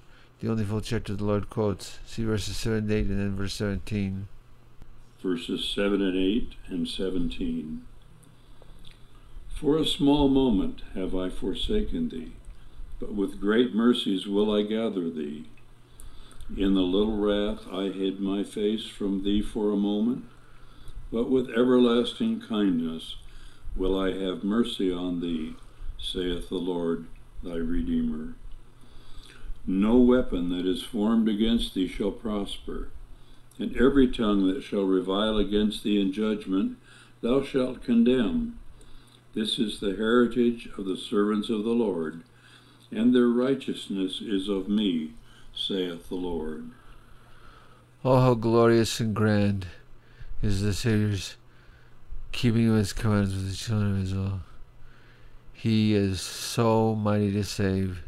the 0.40 0.50
only 0.50 0.64
full 0.64 0.80
chapter 0.80 1.14
the 1.14 1.24
Lord 1.24 1.48
quotes. 1.48 1.98
See 2.06 2.24
verses 2.24 2.56
7 2.56 2.78
and 2.78 2.90
8 2.90 3.06
and 3.06 3.20
then 3.20 3.36
verse 3.36 3.54
17. 3.54 4.26
Verses 5.24 5.66
7 5.74 6.02
and 6.02 6.18
8 6.18 6.52
and 6.68 6.86
17. 6.86 7.80
For 9.48 9.78
a 9.78 9.86
small 9.86 10.28
moment 10.28 10.82
have 10.94 11.16
I 11.16 11.30
forsaken 11.30 12.10
thee, 12.10 12.32
but 13.00 13.14
with 13.14 13.40
great 13.40 13.74
mercies 13.74 14.26
will 14.26 14.54
I 14.54 14.64
gather 14.64 15.08
thee. 15.08 15.46
In 16.54 16.74
the 16.74 16.82
little 16.82 17.16
wrath 17.16 17.66
I 17.72 17.84
hid 17.84 18.20
my 18.20 18.44
face 18.44 18.84
from 18.84 19.24
thee 19.24 19.40
for 19.40 19.72
a 19.72 19.78
moment, 19.78 20.26
but 21.10 21.30
with 21.30 21.48
everlasting 21.48 22.42
kindness 22.42 23.16
will 23.74 23.98
I 23.98 24.12
have 24.12 24.44
mercy 24.44 24.92
on 24.92 25.22
thee, 25.22 25.56
saith 25.98 26.50
the 26.50 26.56
Lord 26.56 27.06
thy 27.42 27.56
Redeemer. 27.56 28.34
No 29.66 29.96
weapon 29.96 30.50
that 30.50 30.66
is 30.66 30.82
formed 30.82 31.30
against 31.30 31.72
thee 31.72 31.88
shall 31.88 32.12
prosper, 32.12 32.90
and 33.58 33.76
every 33.76 34.08
tongue 34.08 34.46
that 34.52 34.62
shall 34.62 34.84
revile 34.84 35.36
against 35.38 35.82
thee 35.82 36.00
in 36.00 36.12
judgment 36.12 36.76
thou 37.20 37.42
shalt 37.42 37.82
condemn. 37.82 38.58
This 39.34 39.58
is 39.58 39.80
the 39.80 39.96
heritage 39.96 40.68
of 40.78 40.84
the 40.84 40.96
servants 40.96 41.48
of 41.48 41.64
the 41.64 41.70
Lord, 41.70 42.22
and 42.90 43.14
their 43.14 43.28
righteousness 43.28 44.20
is 44.20 44.48
of 44.48 44.68
me, 44.68 45.12
saith 45.54 46.08
the 46.08 46.14
Lord. 46.14 46.70
Oh, 48.04 48.20
how 48.20 48.34
glorious 48.34 49.00
and 49.00 49.14
grand 49.14 49.66
is 50.42 50.60
the 50.60 50.74
Savior's 50.74 51.36
keeping 52.32 52.68
of 52.68 52.76
his 52.76 52.92
commandments 52.92 53.34
with 53.34 53.50
the 53.50 53.56
children 53.56 53.92
of 53.92 54.02
Israel. 54.02 54.40
He 55.52 55.94
is 55.94 56.20
so 56.20 56.94
mighty 56.94 57.32
to 57.32 57.44
save 57.44 58.02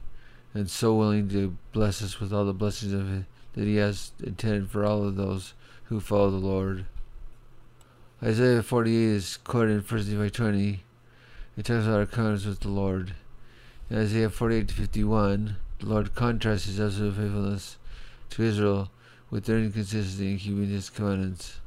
and 0.53 0.69
so 0.69 0.95
willing 0.95 1.29
to 1.31 1.57
bless 1.73 2.03
us 2.03 2.21
with 2.21 2.33
all 2.33 2.45
the 2.45 2.53
blessings 2.53 2.93
of 2.93 3.25
that 3.57 3.65
he 3.65 3.77
has 3.77 4.13
intended 4.23 4.71
for 4.71 4.85
all 4.85 5.05
of 5.05 5.17
those 5.17 5.55
who 5.85 5.99
follow 5.99 6.31
the 6.31 6.37
Lord. 6.37 6.85
Isaiah 8.23 8.63
48 8.63 8.95
is 8.95 9.39
quoted 9.39 9.71
in 9.73 9.81
1 9.81 10.19
Nephi 10.19 10.31
20. 10.31 10.83
It 11.57 11.65
talks 11.65 11.87
about 11.87 11.99
our 11.99 12.07
covenants 12.07 12.45
with 12.45 12.61
the 12.61 12.69
Lord. 12.69 13.15
In 13.91 13.99
Isaiah 13.99 14.31
48 14.31 14.69
to 14.69 14.75
51, 14.75 15.57
the 15.79 15.87
Lord 15.87 16.15
contrasts 16.15 16.67
his 16.67 16.81
absolute 16.81 17.15
faithfulness 17.15 17.79
to 18.31 18.43
Israel 18.43 18.91
with 19.31 19.45
their 19.45 19.59
inconsistency 19.59 20.33
in 20.33 20.39
keeping 20.39 20.69
his 20.69 20.91
covenants. 20.91 21.61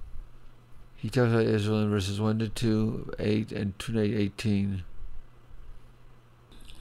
He 0.95 1.09
talks 1.09 1.31
about 1.31 1.45
Israel 1.45 1.81
in 1.81 1.89
verses 1.89 2.19
1 2.19 2.39
to 2.39 2.49
2, 2.49 3.13
8, 3.19 3.51
and 3.51 3.79
2 3.79 3.93
to 3.93 4.17
18. 4.17 4.83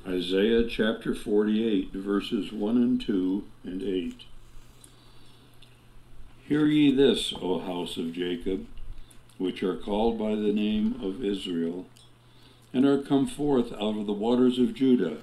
Isaiah 0.06 0.66
chapter 0.68 1.14
48, 1.14 1.92
verses 1.92 2.52
1 2.52 2.76
and 2.76 3.00
2 3.00 3.44
and 3.64 3.82
8. 3.82 4.24
Hear 6.48 6.64
ye 6.64 6.90
this, 6.90 7.34
O 7.42 7.58
house 7.58 7.98
of 7.98 8.14
Jacob, 8.14 8.66
which 9.36 9.62
are 9.62 9.76
called 9.76 10.18
by 10.18 10.30
the 10.30 10.50
name 10.50 10.98
of 11.02 11.22
Israel, 11.22 11.84
and 12.72 12.86
are 12.86 13.02
come 13.02 13.26
forth 13.26 13.70
out 13.74 13.98
of 13.98 14.06
the 14.06 14.14
waters 14.14 14.58
of 14.58 14.72
Judah, 14.72 15.18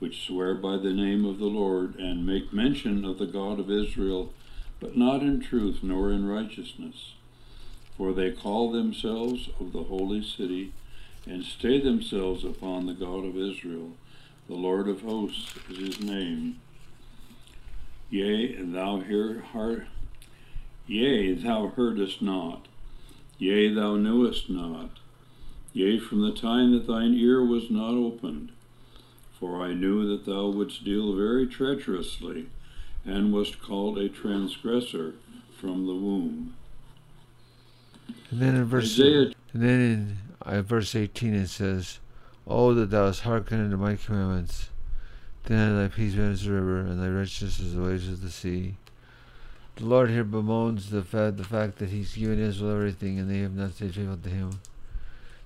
which 0.00 0.26
swear 0.26 0.54
by 0.54 0.76
the 0.76 0.92
name 0.92 1.24
of 1.24 1.38
the 1.38 1.46
Lord, 1.46 1.98
and 1.98 2.26
make 2.26 2.52
mention 2.52 3.06
of 3.06 3.16
the 3.16 3.26
God 3.26 3.58
of 3.58 3.70
Israel, 3.70 4.34
but 4.80 4.98
not 4.98 5.22
in 5.22 5.40
truth 5.40 5.78
nor 5.82 6.12
in 6.12 6.28
righteousness. 6.28 7.14
For 7.96 8.12
they 8.12 8.30
call 8.30 8.70
themselves 8.70 9.48
of 9.58 9.72
the 9.72 9.84
holy 9.84 10.22
city, 10.22 10.74
and 11.26 11.42
stay 11.42 11.80
themselves 11.80 12.44
upon 12.44 12.84
the 12.84 12.92
God 12.92 13.24
of 13.24 13.38
Israel. 13.38 13.92
The 14.48 14.56
Lord 14.56 14.88
of 14.88 15.00
hosts 15.00 15.54
is 15.70 15.78
his 15.78 16.00
name. 16.02 16.60
Yea, 18.10 18.54
and 18.54 18.74
thou 18.74 19.00
hear 19.00 19.40
heart, 19.40 19.86
yea, 20.86 21.34
thou 21.34 21.72
heardest 21.74 22.22
not, 22.22 22.66
yea, 23.38 23.72
thou 23.72 23.96
knewest 23.96 24.50
not, 24.50 24.90
yea, 25.72 25.98
from 25.98 26.22
the 26.22 26.32
time 26.32 26.72
that 26.72 26.86
thine 26.86 27.14
ear 27.14 27.44
was 27.44 27.70
not 27.70 27.94
opened. 27.94 28.50
For 29.38 29.62
I 29.62 29.74
knew 29.74 30.06
that 30.08 30.24
thou 30.24 30.48
wouldst 30.48 30.84
deal 30.84 31.14
very 31.14 31.46
treacherously, 31.46 32.46
and 33.04 33.32
wast 33.32 33.60
called 33.60 33.98
a 33.98 34.08
transgressor 34.08 35.14
from 35.58 35.86
the 35.86 35.94
womb. 35.94 36.54
And 38.30 38.40
then 38.40 38.54
in 38.56 38.64
verse 38.64 38.98
Isaiah 38.98 39.32
and 39.54 39.62
then 39.62 39.80
in 39.80 40.18
uh, 40.42 40.62
verse 40.62 40.94
18 40.94 41.34
it 41.34 41.48
says, 41.48 42.00
Oh, 42.46 42.74
that 42.74 42.90
thou 42.90 43.06
hast 43.06 43.20
hearkened 43.20 43.62
unto 43.62 43.76
my 43.76 43.96
commandments. 43.96 44.68
Then 45.44 45.76
thy 45.76 45.88
peace 45.88 46.16
as 46.16 46.44
the 46.44 46.52
river, 46.52 46.80
and 46.80 47.00
thy 47.00 47.08
righteousness 47.08 47.60
as 47.60 47.74
the 47.74 47.82
waves 47.82 48.08
of 48.08 48.20
the 48.20 48.30
sea. 48.30 48.76
The 49.76 49.86
Lord 49.86 50.10
here 50.10 50.24
bemoans 50.24 50.90
the 50.90 51.02
fact, 51.02 51.36
the 51.36 51.44
fact 51.44 51.78
that 51.78 51.90
He's 51.90 52.14
given 52.14 52.38
Israel 52.38 52.76
everything, 52.76 53.18
and 53.18 53.28
they 53.30 53.38
have 53.38 53.54
not 53.54 53.72
stayed 53.74 53.94
faithful 53.94 54.16
to 54.18 54.28
Him. 54.30 54.60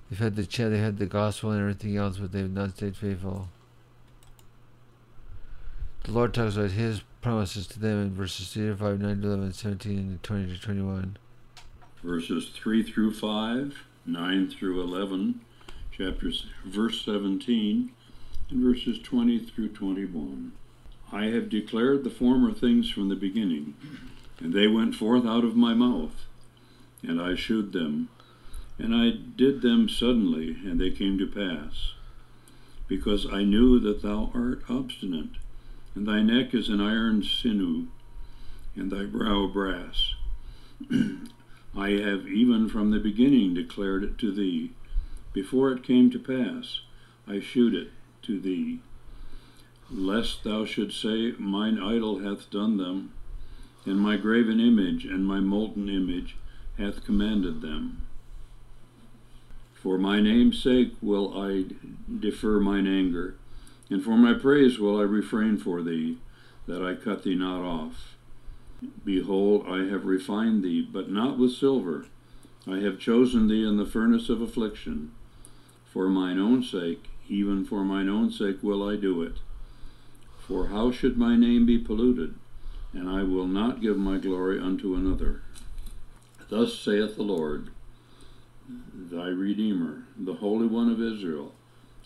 They've 0.09 0.19
had 0.19 0.35
the 0.35 0.45
ch- 0.45 0.57
they 0.57 0.77
had 0.77 0.97
the 0.97 1.05
gospel 1.07 1.51
and 1.51 1.59
everything 1.61 1.97
else, 1.97 2.17
but 2.17 2.31
they 2.31 2.39
have 2.41 2.51
not 2.51 2.75
stayed 2.75 2.95
faithful. 2.95 3.49
The 6.03 6.11
Lord 6.11 6.33
talks 6.33 6.55
about 6.55 6.71
His 6.71 7.01
promises 7.21 7.67
to 7.67 7.79
them 7.79 8.01
in 8.01 8.13
verses 8.13 8.53
3 8.53 8.67
to 8.67 8.75
5, 8.77 8.99
9 9.01 9.21
to 9.21 9.27
11, 9.27 9.53
17, 9.53 9.97
and 9.97 10.23
20 10.23 10.55
to 10.55 10.61
21. 10.61 11.17
verses 12.03 12.49
3 12.53 12.83
through 12.83 13.13
5, 13.13 13.83
9 14.05 14.49
through 14.49 14.81
11, 14.81 15.41
chapters 15.91 16.45
verse 16.65 17.03
17, 17.03 17.91
and 18.49 18.63
verses 18.63 18.99
20 18.99 19.39
through 19.39 19.69
21. 19.69 20.51
I 21.11 21.25
have 21.25 21.49
declared 21.49 22.03
the 22.03 22.09
former 22.09 22.53
things 22.53 22.89
from 22.89 23.09
the 23.09 23.15
beginning, 23.15 23.73
and 24.39 24.53
they 24.53 24.67
went 24.67 24.95
forth 24.95 25.25
out 25.25 25.43
of 25.43 25.55
my 25.55 25.73
mouth, 25.73 26.25
and 27.03 27.21
I 27.21 27.35
shewed 27.35 27.73
them, 27.73 28.09
and 28.77 28.95
I 28.95 29.11
did 29.11 29.61
them 29.61 29.89
suddenly, 29.89 30.57
and 30.63 30.79
they 30.79 30.91
came 30.91 31.17
to 31.17 31.27
pass. 31.27 31.93
Because 32.87 33.31
I 33.31 33.43
knew 33.43 33.79
that 33.79 34.01
thou 34.01 34.31
art 34.33 34.63
obstinate, 34.69 35.37
and 35.93 36.07
thy 36.07 36.21
neck 36.21 36.53
is 36.53 36.69
an 36.69 36.81
iron 36.81 37.23
sinew, 37.23 37.87
and 38.75 38.91
thy 38.91 39.05
brow 39.05 39.47
brass. 39.47 40.15
I 41.75 41.89
have 41.91 42.27
even 42.27 42.69
from 42.69 42.91
the 42.91 42.99
beginning 42.99 43.53
declared 43.53 44.03
it 44.03 44.17
to 44.19 44.31
thee. 44.31 44.71
Before 45.33 45.71
it 45.71 45.83
came 45.83 46.09
to 46.11 46.19
pass, 46.19 46.81
I 47.27 47.39
shewed 47.39 47.75
it 47.75 47.91
to 48.23 48.39
thee. 48.39 48.79
Lest 49.91 50.43
thou 50.43 50.65
should 50.65 50.93
say, 50.93 51.33
Mine 51.37 51.79
idol 51.79 52.19
hath 52.19 52.49
done 52.49 52.77
them, 52.77 53.11
and 53.85 53.99
my 53.99 54.17
graven 54.17 54.59
image 54.59 55.05
and 55.05 55.25
my 55.25 55.39
molten 55.39 55.89
image 55.89 56.37
hath 56.77 57.03
commanded 57.03 57.61
them. 57.61 58.05
For 59.73 59.97
my 59.97 60.19
name's 60.19 60.61
sake 60.61 60.93
will 61.01 61.41
I 61.41 61.65
defer 62.19 62.59
mine 62.59 62.87
anger, 62.87 63.35
and 63.89 64.03
for 64.03 64.17
my 64.17 64.33
praise 64.33 64.77
will 64.77 64.99
I 64.99 65.03
refrain 65.03 65.57
for 65.57 65.81
thee, 65.81 66.17
that 66.67 66.83
I 66.83 66.95
cut 66.95 67.23
thee 67.23 67.35
not 67.35 67.61
off. 67.61 68.15
Behold, 69.03 69.65
I 69.67 69.85
have 69.85 70.05
refined 70.05 70.63
thee, 70.63 70.81
but 70.81 71.09
not 71.09 71.37
with 71.37 71.53
silver. 71.53 72.05
I 72.67 72.79
have 72.79 72.99
chosen 72.99 73.47
thee 73.47 73.65
in 73.65 73.77
the 73.77 73.85
furnace 73.85 74.29
of 74.29 74.41
affliction. 74.41 75.11
For 75.85 76.09
mine 76.09 76.39
own 76.39 76.61
sake, 76.61 77.09
even 77.27 77.65
for 77.65 77.83
mine 77.83 78.09
own 78.09 78.31
sake 78.31 78.61
will 78.61 78.87
I 78.87 78.95
do 78.95 79.21
it. 79.21 79.37
For 80.39 80.67
how 80.67 80.91
should 80.91 81.17
my 81.17 81.35
name 81.35 81.65
be 81.65 81.77
polluted? 81.77 82.35
And 82.93 83.09
I 83.09 83.23
will 83.23 83.47
not 83.47 83.81
give 83.81 83.97
my 83.97 84.17
glory 84.17 84.59
unto 84.59 84.95
another. 84.95 85.41
Thus 86.49 86.77
saith 86.77 87.15
the 87.15 87.23
Lord, 87.23 87.69
thy 88.93 89.27
Redeemer, 89.27 90.03
the 90.17 90.35
Holy 90.35 90.67
One 90.67 90.91
of 90.91 91.01
Israel 91.01 91.53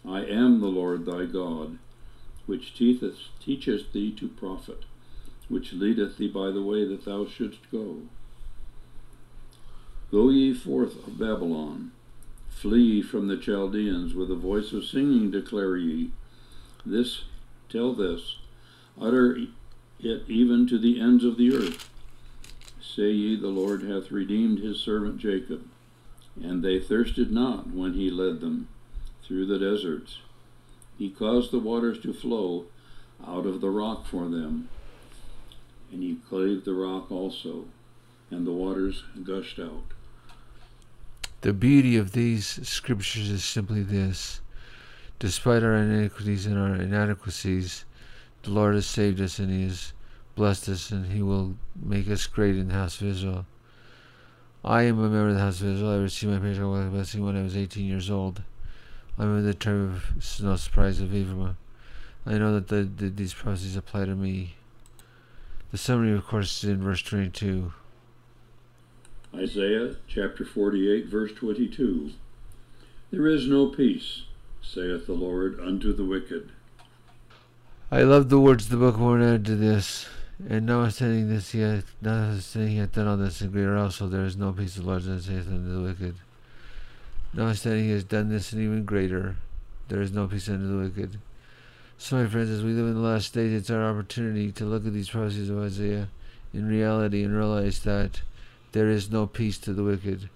I 0.05 0.25
am 0.25 0.59
the 0.59 0.67
Lord 0.67 1.05
thy 1.05 1.25
God, 1.25 1.77
which 2.45 2.75
teacheth, 2.75 3.17
teacheth 3.39 3.93
thee 3.93 4.11
to 4.11 4.27
profit 4.27 4.83
which 5.49 5.73
leadeth 5.73 6.17
thee 6.17 6.27
by 6.27 6.51
the 6.51 6.61
way 6.61 6.85
that 6.85 7.05
thou 7.05 7.25
shouldst 7.25 7.69
go. 7.71 7.97
Go 10.11 10.29
ye 10.29 10.53
forth 10.53 11.07
of 11.07 11.19
Babylon, 11.19 11.91
flee 12.49 13.01
from 13.01 13.27
the 13.27 13.37
Chaldeans, 13.37 14.13
with 14.13 14.31
a 14.31 14.35
voice 14.35 14.73
of 14.73 14.85
singing 14.85 15.31
declare 15.31 15.77
ye. 15.77 16.11
This, 16.85 17.23
tell 17.69 17.93
this, 17.93 18.37
utter 18.99 19.37
it 20.05 20.23
even 20.27 20.67
to 20.67 20.77
the 20.77 20.99
ends 20.99 21.23
of 21.23 21.37
the 21.37 21.55
earth. 21.55 21.89
Say 22.81 23.11
ye, 23.11 23.35
The 23.35 23.47
Lord 23.47 23.83
hath 23.83 24.11
redeemed 24.11 24.59
his 24.59 24.79
servant 24.79 25.17
Jacob. 25.17 25.67
And 26.41 26.63
they 26.63 26.79
thirsted 26.79 27.31
not 27.31 27.69
when 27.69 27.93
he 27.93 28.09
led 28.09 28.39
them 28.39 28.67
through 29.23 29.45
the 29.45 29.59
deserts. 29.59 30.19
He 30.97 31.09
caused 31.09 31.51
the 31.51 31.59
waters 31.59 31.99
to 32.01 32.13
flow 32.13 32.65
out 33.25 33.45
of 33.45 33.61
the 33.61 33.69
rock 33.69 34.05
for 34.05 34.27
them. 34.27 34.69
And 35.91 36.01
he 36.01 36.17
clave 36.27 36.65
the 36.65 36.73
rock 36.73 37.11
also, 37.11 37.65
and 38.31 38.45
the 38.45 38.51
waters 38.51 39.03
gushed 39.23 39.59
out. 39.59 39.83
The 41.41 41.53
beauty 41.53 41.97
of 41.97 42.13
these 42.13 42.67
scriptures 42.67 43.29
is 43.29 43.43
simply 43.43 43.83
this. 43.83 44.41
Despite 45.19 45.63
our 45.63 45.75
iniquities 45.75 46.45
and 46.45 46.57
our 46.57 46.75
inadequacies, 46.75 47.85
the 48.43 48.51
Lord 48.51 48.75
has 48.75 48.85
saved 48.85 49.19
us 49.19 49.39
and 49.39 49.49
He 49.49 49.63
has 49.63 49.93
blessed 50.35 50.69
us 50.69 50.91
and 50.91 51.11
He 51.11 51.21
will 51.21 51.55
make 51.81 52.09
us 52.09 52.27
great 52.27 52.55
in 52.55 52.67
the 52.67 52.73
house 52.73 53.01
of 53.01 53.07
Israel. 53.07 53.45
I 54.63 54.83
am 54.83 54.99
a 54.99 55.09
member 55.09 55.29
of 55.29 55.35
the 55.35 55.41
house 55.41 55.61
of 55.61 55.67
Israel. 55.67 55.91
I 55.91 55.97
received 55.97 56.31
my 56.31 56.39
patriarchal 56.39 56.89
blessing 56.89 57.25
when 57.25 57.37
I 57.37 57.43
was 57.43 57.57
18 57.57 57.85
years 57.85 58.09
old. 58.09 58.41
I'm 59.17 59.37
in 59.37 59.45
the 59.45 59.53
term 59.53 59.95
of 59.95 60.41
no 60.41 60.55
surprise 60.55 60.99
of 60.99 61.13
Ephraim. 61.13 61.57
I 62.25 62.37
know 62.37 62.53
that 62.53 62.69
the, 62.69 62.83
the, 62.83 63.09
these 63.09 63.33
prophecies 63.33 63.75
apply 63.75 64.05
to 64.05 64.15
me. 64.15 64.55
The 65.71 65.77
summary, 65.77 66.13
of 66.13 66.25
course, 66.25 66.63
is 66.63 66.69
in 66.69 66.81
verse 66.81 67.01
22. 67.01 67.73
Isaiah 69.35 69.95
chapter 70.07 70.45
48, 70.45 71.07
verse 71.07 71.33
22. 71.33 72.11
There 73.11 73.27
is 73.27 73.47
no 73.47 73.67
peace, 73.67 74.23
saith 74.61 75.07
the 75.07 75.13
Lord, 75.13 75.59
unto 75.59 75.93
the 75.93 76.05
wicked. 76.05 76.51
I 77.93 78.01
love 78.01 78.29
the 78.29 78.39
words 78.39 78.69
the 78.69 78.77
book 78.77 78.95
of 78.95 79.21
added 79.21 79.45
to 79.45 79.55
this. 79.55 80.07
And 80.49 80.65
notwithstanding 80.65 81.29
this 81.29 81.53
yet, 81.53 81.83
notwithstanding 82.01 82.77
hath 82.77 82.93
done 82.93 83.05
all 83.05 83.17
this 83.17 83.39
in 83.39 83.51
greater 83.51 83.77
also, 83.77 84.07
there 84.07 84.25
is 84.25 84.35
no 84.35 84.51
peace 84.51 84.77
of 84.77 84.83
the 84.85 84.89
Lord 84.89 85.03
that 85.03 85.21
saith 85.21 85.47
unto 85.47 85.71
the 85.71 85.79
wicked. 85.79 86.15
Notwithstanding 87.33 87.85
he 87.85 87.91
has 87.91 88.03
done 88.03 88.29
this 88.29 88.51
and 88.51 88.63
even 88.63 88.83
greater, 88.83 89.35
there 89.89 90.01
is 90.01 90.11
no 90.11 90.27
peace 90.27 90.49
unto 90.49 90.67
the 90.67 90.83
wicked. 90.83 91.19
So, 91.99 92.15
my 92.15 92.27
friends, 92.27 92.49
as 92.49 92.63
we 92.63 92.71
live 92.71 92.87
in 92.87 92.95
the 92.95 93.07
last 93.07 93.31
days, 93.31 93.53
it's 93.53 93.69
our 93.69 93.87
opportunity 93.87 94.51
to 94.53 94.65
look 94.65 94.87
at 94.87 94.93
these 94.93 95.09
prophecies 95.09 95.51
of 95.51 95.61
Isaiah 95.61 96.09
in 96.51 96.67
reality 96.67 97.23
and 97.23 97.37
realize 97.37 97.81
that 97.81 98.23
there 98.71 98.89
is 98.89 99.11
no 99.11 99.27
peace 99.27 99.59
to 99.59 99.71
the 99.71 99.83
wicked. 99.83 100.31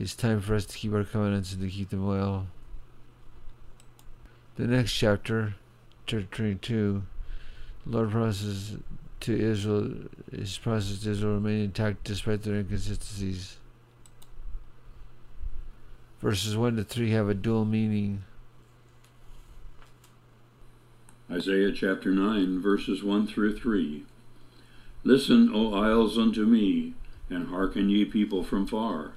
It's 0.00 0.16
time 0.16 0.40
for 0.40 0.56
us 0.56 0.66
to 0.66 0.76
keep 0.76 0.92
our 0.92 1.04
covenants 1.04 1.52
and 1.52 1.62
to 1.62 1.70
keep 1.70 1.90
them 1.90 2.04
well. 2.04 2.48
The 4.56 4.66
next 4.66 4.92
chapter, 4.92 5.54
chapter 6.06 6.22
22, 6.36 7.02
the 7.84 7.96
Lord 7.96 8.12
promises 8.12 8.76
to 9.18 9.36
Israel, 9.36 9.90
his 10.30 10.56
promises 10.56 11.02
to 11.02 11.10
Israel 11.10 11.34
remain 11.34 11.64
intact 11.64 12.04
despite 12.04 12.44
their 12.44 12.54
inconsistencies. 12.54 13.56
Verses 16.20 16.56
1 16.56 16.76
to 16.76 16.84
3 16.84 17.10
have 17.10 17.28
a 17.28 17.34
dual 17.34 17.64
meaning. 17.64 18.22
Isaiah 21.28 21.72
chapter 21.72 22.12
9, 22.12 22.62
verses 22.62 23.02
1 23.02 23.26
through 23.26 23.58
3. 23.58 24.04
Listen, 25.02 25.50
O 25.52 25.74
isles, 25.74 26.16
unto 26.16 26.44
me, 26.44 26.94
and 27.28 27.48
hearken 27.48 27.90
ye 27.90 28.04
people 28.04 28.44
from 28.44 28.64
far. 28.64 29.10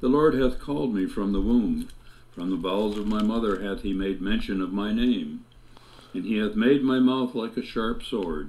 The 0.00 0.08
Lord 0.08 0.34
hath 0.34 0.58
called 0.58 0.92
me 0.92 1.06
from 1.06 1.32
the 1.32 1.40
womb, 1.40 1.88
from 2.32 2.50
the 2.50 2.56
bowels 2.56 2.98
of 2.98 3.06
my 3.06 3.22
mother 3.22 3.62
hath 3.62 3.82
he 3.82 3.92
made 3.92 4.20
mention 4.20 4.60
of 4.60 4.72
my 4.72 4.92
name, 4.92 5.45
and 6.16 6.24
he 6.24 6.38
hath 6.38 6.56
made 6.56 6.82
my 6.82 6.98
mouth 6.98 7.34
like 7.34 7.58
a 7.58 7.62
sharp 7.62 8.02
sword. 8.02 8.48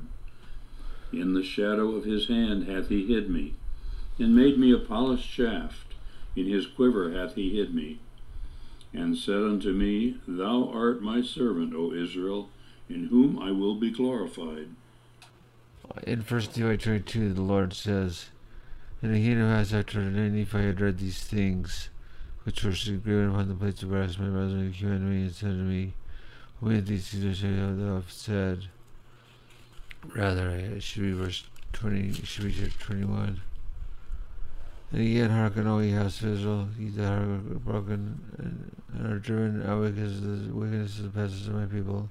In 1.12 1.34
the 1.34 1.44
shadow 1.44 1.96
of 1.96 2.06
his 2.06 2.30
hand 2.30 2.66
hath 2.66 2.88
he 2.88 3.06
hid 3.06 3.30
me, 3.30 3.56
and 4.18 4.34
made 4.34 4.58
me 4.58 4.72
a 4.72 4.78
polished 4.78 5.28
shaft. 5.28 5.94
In 6.38 6.46
his 6.48 6.66
quiver 6.66 7.12
hath 7.12 7.36
he 7.36 7.58
hid 7.58 7.76
me, 7.76 8.00
and 8.94 9.18
said 9.18 9.44
unto 9.44 9.74
me, 9.74 10.18
Thou 10.26 10.70
art 10.74 11.02
my 11.02 11.22
servant, 11.22 11.74
O 11.76 11.92
Israel, 11.92 12.48
in 12.88 13.08
whom 13.08 13.38
I 13.38 13.52
will 13.52 13.76
be 13.76 13.92
glorified. 13.92 14.70
In 16.04 16.22
1 16.22 16.42
Timothy 16.42 16.78
22, 16.78 17.34
the 17.34 17.42
Lord 17.42 17.74
says, 17.74 18.28
And 19.02 19.14
the 19.14 19.20
kingdom 19.20 19.50
has 19.50 19.74
after 19.74 20.00
Nephi 20.00 20.58
had 20.58 20.80
read 20.80 21.00
these 21.00 21.20
things, 21.20 21.90
which 22.44 22.64
were 22.64 22.72
graven 22.72 23.32
upon 23.32 23.50
the 23.50 23.56
plates 23.56 23.84
of 23.84 23.90
brass, 23.90 24.18
my 24.18 24.30
brother 24.30 24.72
came 24.72 24.92
unto 24.94 25.06
me 25.06 25.24
and 25.24 25.34
said 25.34 25.50
to 25.50 25.56
me, 25.56 25.94
These 26.60 27.10
things 27.10 27.24
which 27.24 27.44
I 27.44 27.94
have 27.94 28.12
said, 28.12 28.68
rather 30.16 30.50
it 30.50 30.82
should 30.82 31.04
be 31.04 31.12
verse 31.12 31.44
20 31.74 32.10
it 32.10 32.26
should 32.26 32.46
be 32.46 32.52
chapter 32.54 32.94
21 32.94 33.40
and 34.92 35.02
again 35.02 35.30
hearken 35.30 35.68
O 35.68 35.80
ye 35.80 35.92
house 35.92 36.22
of 36.22 36.34
Israel 36.34 36.70
ye 36.80 36.90
that 36.90 37.12
are 37.12 37.26
broken 37.60 38.20
and, 38.38 39.06
are 39.06 39.20
driven 39.20 39.62
out 39.70 39.84
because 39.84 40.18
of 40.18 40.48
the 40.48 40.54
wickedness 40.54 41.00
of 41.00 41.14
the 41.14 41.24
of 41.24 41.50
my 41.50 41.66
people. 41.66 42.10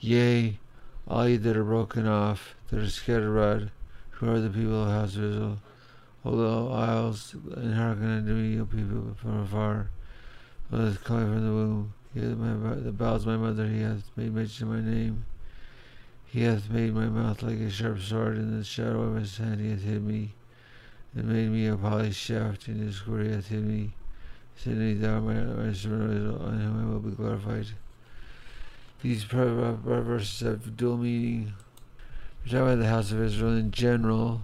Yea 0.00 0.58
all 1.06 1.28
ye 1.28 1.36
that 1.36 1.56
are 1.56 1.64
broken 1.64 2.06
off 2.06 2.54
that 2.70 2.80
are 2.80 2.88
scattered 2.88 3.28
abroad 3.28 3.70
who 4.10 4.30
are 4.30 4.40
the 4.40 4.48
people 4.48 4.82
of 4.82 4.88
the 4.88 4.94
house 4.94 5.16
of 5.16 5.24
Israel? 5.24 5.58
O 6.24 6.72
isles 6.72 7.34
and 7.56 7.74
hearken 7.74 8.18
unto 8.18 8.32
me 8.32 8.58
O 8.58 8.64
people 8.64 9.14
from 9.20 9.40
afar 9.40 9.90
O 10.72 10.78
that 10.78 11.04
coming 11.04 11.26
from 11.26 11.44
the 11.44 11.52
womb 11.52 11.92
he 12.14 12.20
hath 12.20 12.38
the 12.84 12.92
bowels 12.92 13.26
my 13.26 13.36
mother 13.36 13.66
he 13.66 13.82
hath 13.82 14.04
made 14.16 14.32
mention 14.32 14.68
of 14.68 14.74
my 14.74 14.90
name 14.90 15.24
he 16.34 16.42
hath 16.42 16.68
made 16.68 16.92
my 16.92 17.06
mouth 17.06 17.44
like 17.44 17.60
a 17.60 17.70
sharp 17.70 18.00
sword, 18.00 18.38
in 18.38 18.58
the 18.58 18.64
shadow 18.64 19.02
of 19.02 19.14
his 19.14 19.36
hand 19.36 19.60
he 19.60 19.70
hath 19.70 19.82
hid 19.82 20.02
me, 20.02 20.34
and 21.14 21.28
made 21.28 21.48
me 21.48 21.68
a 21.68 21.76
polished 21.76 22.20
shaft, 22.20 22.66
in 22.66 22.80
his 22.80 22.98
quiver 22.98 23.22
he 23.22 23.30
hath 23.30 23.46
hid 23.46 23.64
me. 23.64 23.94
Said 24.56 24.78
he, 24.78 24.94
Thou 24.94 25.20
my, 25.20 25.34
my 25.34 25.72
servant, 25.72 26.40
on 26.40 26.58
whom 26.58 26.80
I 26.80 26.92
will 26.92 26.98
be 26.98 27.12
glorified. 27.12 27.66
These 29.00 29.22
verses 29.22 30.40
have 30.40 30.76
dual 30.76 30.96
meaning. 30.96 31.52
We're 32.44 32.50
talking 32.50 32.66
about 32.66 32.78
the 32.80 32.88
house 32.88 33.12
of 33.12 33.22
Israel 33.22 33.56
in 33.56 33.70
general, 33.70 34.42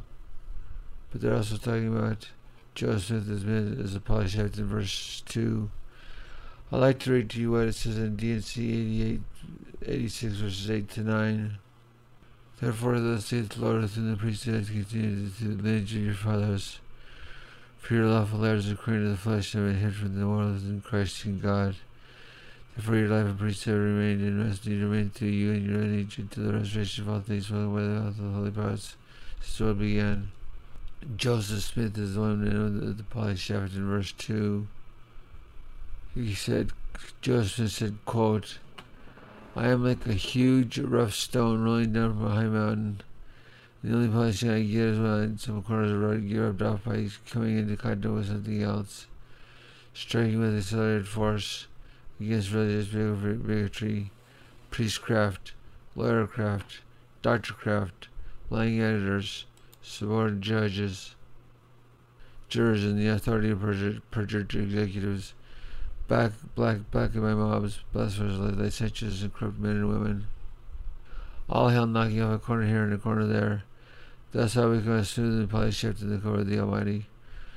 but 1.10 1.22
they're 1.22 1.34
also 1.34 1.56
talking 1.56 1.88
about 1.88 2.28
Joseph 2.76 3.28
as, 3.28 3.44
as 3.44 3.96
a 3.96 4.00
polished 4.00 4.36
shaft 4.36 4.58
in 4.58 4.66
verse 4.68 5.24
2. 5.26 5.68
I'd 6.72 6.76
like 6.76 7.00
to 7.00 7.12
read 7.12 7.30
to 7.30 7.40
you 7.40 7.50
what 7.50 7.66
it 7.66 7.74
says 7.74 7.98
in 7.98 8.14
D&C 8.14 8.62
88, 8.62 9.20
86 9.86 10.34
verses 10.36 10.70
8 10.70 10.88
to 10.90 11.00
9. 11.00 11.58
Therefore, 12.60 13.00
thus 13.00 13.26
saith 13.26 13.48
the 13.48 13.60
Lord 13.60 13.82
within 13.82 14.08
the 14.08 14.16
priesthood 14.16 14.68
continued 14.68 15.36
to 15.38 15.44
the 15.48 15.62
lineage 15.62 15.96
of 15.96 16.04
your 16.04 16.14
fathers. 16.14 16.78
For 17.78 17.94
your 17.94 18.06
lawful 18.06 18.44
heirs 18.44 18.70
according 18.70 19.02
to 19.02 19.10
the 19.10 19.16
flesh 19.16 19.52
have 19.54 19.64
been 19.64 19.80
hid 19.80 19.96
from 19.96 20.16
the 20.16 20.28
world 20.28 20.60
in 20.62 20.80
Christ 20.80 21.24
in 21.24 21.40
God. 21.40 21.74
Therefore, 22.76 22.96
your 22.96 23.08
life 23.08 23.26
of 23.26 23.38
priesthood 23.38 23.76
remained 23.76 24.20
in 24.20 24.46
rest, 24.46 24.64
and 24.66 24.80
remained 24.80 25.16
to 25.16 25.26
you 25.26 25.50
and 25.50 25.66
your 25.66 25.78
lineage 25.78 26.18
until 26.18 26.44
the 26.44 26.52
restoration 26.52 27.02
of 27.02 27.10
all 27.12 27.20
things, 27.20 27.48
by 27.48 27.56
the 27.56 27.62
of 27.62 28.16
the 28.16 28.30
holy 28.30 28.52
since 28.54 29.58
the 29.58 29.64
world 29.64 29.80
began. 29.80 30.30
Joseph 31.16 31.64
Smith 31.64 31.98
is 31.98 32.14
the 32.14 32.20
one 32.20 32.46
of 32.46 32.96
the 32.96 33.02
polished 33.02 33.42
shaft 33.42 33.74
in 33.74 33.88
verse 33.88 34.12
2. 34.12 34.68
He 36.14 36.34
said, 36.34 36.72
Joseph 37.20 37.70
said, 37.70 37.98
quote, 38.04 38.58
I 39.54 39.68
am 39.68 39.84
like 39.84 40.06
a 40.06 40.12
huge 40.12 40.76
rough 40.78 41.14
stone 41.14 41.62
rolling 41.62 41.92
down 41.92 42.14
from 42.14 42.26
a 42.26 42.34
high 42.34 42.48
mountain. 42.48 43.02
The 43.84 43.94
only 43.94 44.08
place 44.08 44.42
I 44.42 44.62
get 44.62 44.88
is 44.88 44.98
when 44.98 45.38
some 45.38 45.62
corners 45.62 45.92
of 45.92 46.00
the 46.00 46.06
road 46.06 46.28
get 46.28 46.38
rubbed 46.38 46.62
off 46.62 46.84
by 46.84 47.08
coming 47.30 47.58
into 47.58 47.76
contact 47.76 48.12
with 48.12 48.26
something 48.26 48.60
else, 48.60 49.06
striking 49.94 50.40
with 50.40 50.56
accelerated 50.56 51.06
force 51.06 51.68
against 52.20 52.50
religious 52.50 52.88
bigotry, 52.88 54.10
priestcraft, 54.72 55.52
lawyercraft, 55.96 56.80
doctorcraft, 57.22 58.08
lying 58.50 58.80
editors, 58.80 59.46
subordinate 59.80 60.40
judges, 60.40 61.14
jurors, 62.48 62.82
and 62.82 62.98
the 62.98 63.06
authority 63.06 63.50
of 63.50 63.60
perjured, 63.60 64.02
perjured 64.10 64.52
executives 64.54 65.34
back, 66.10 66.32
black, 66.56 66.78
black 66.90 67.14
in 67.14 67.22
my 67.22 67.34
mobs, 67.34 67.78
blasphemers, 67.92 68.36
licentious, 68.36 69.22
and 69.22 69.32
corrupt 69.32 69.60
men 69.60 69.76
and 69.76 69.88
women. 69.88 70.26
All 71.48 71.68
hell 71.68 71.86
knocking 71.86 72.20
off 72.20 72.34
a 72.34 72.38
corner 72.40 72.66
here 72.66 72.82
and 72.82 72.92
a 72.92 72.98
corner 72.98 73.26
there. 73.26 73.62
Thus 74.32 74.56
I 74.56 74.66
become 74.66 74.94
a 74.94 75.04
smooth 75.04 75.38
and 75.38 75.48
polished 75.48 75.78
shaft 75.78 76.02
in 76.02 76.10
the 76.10 76.18
court 76.18 76.40
of 76.40 76.48
the 76.48 76.58
Almighty, 76.58 77.06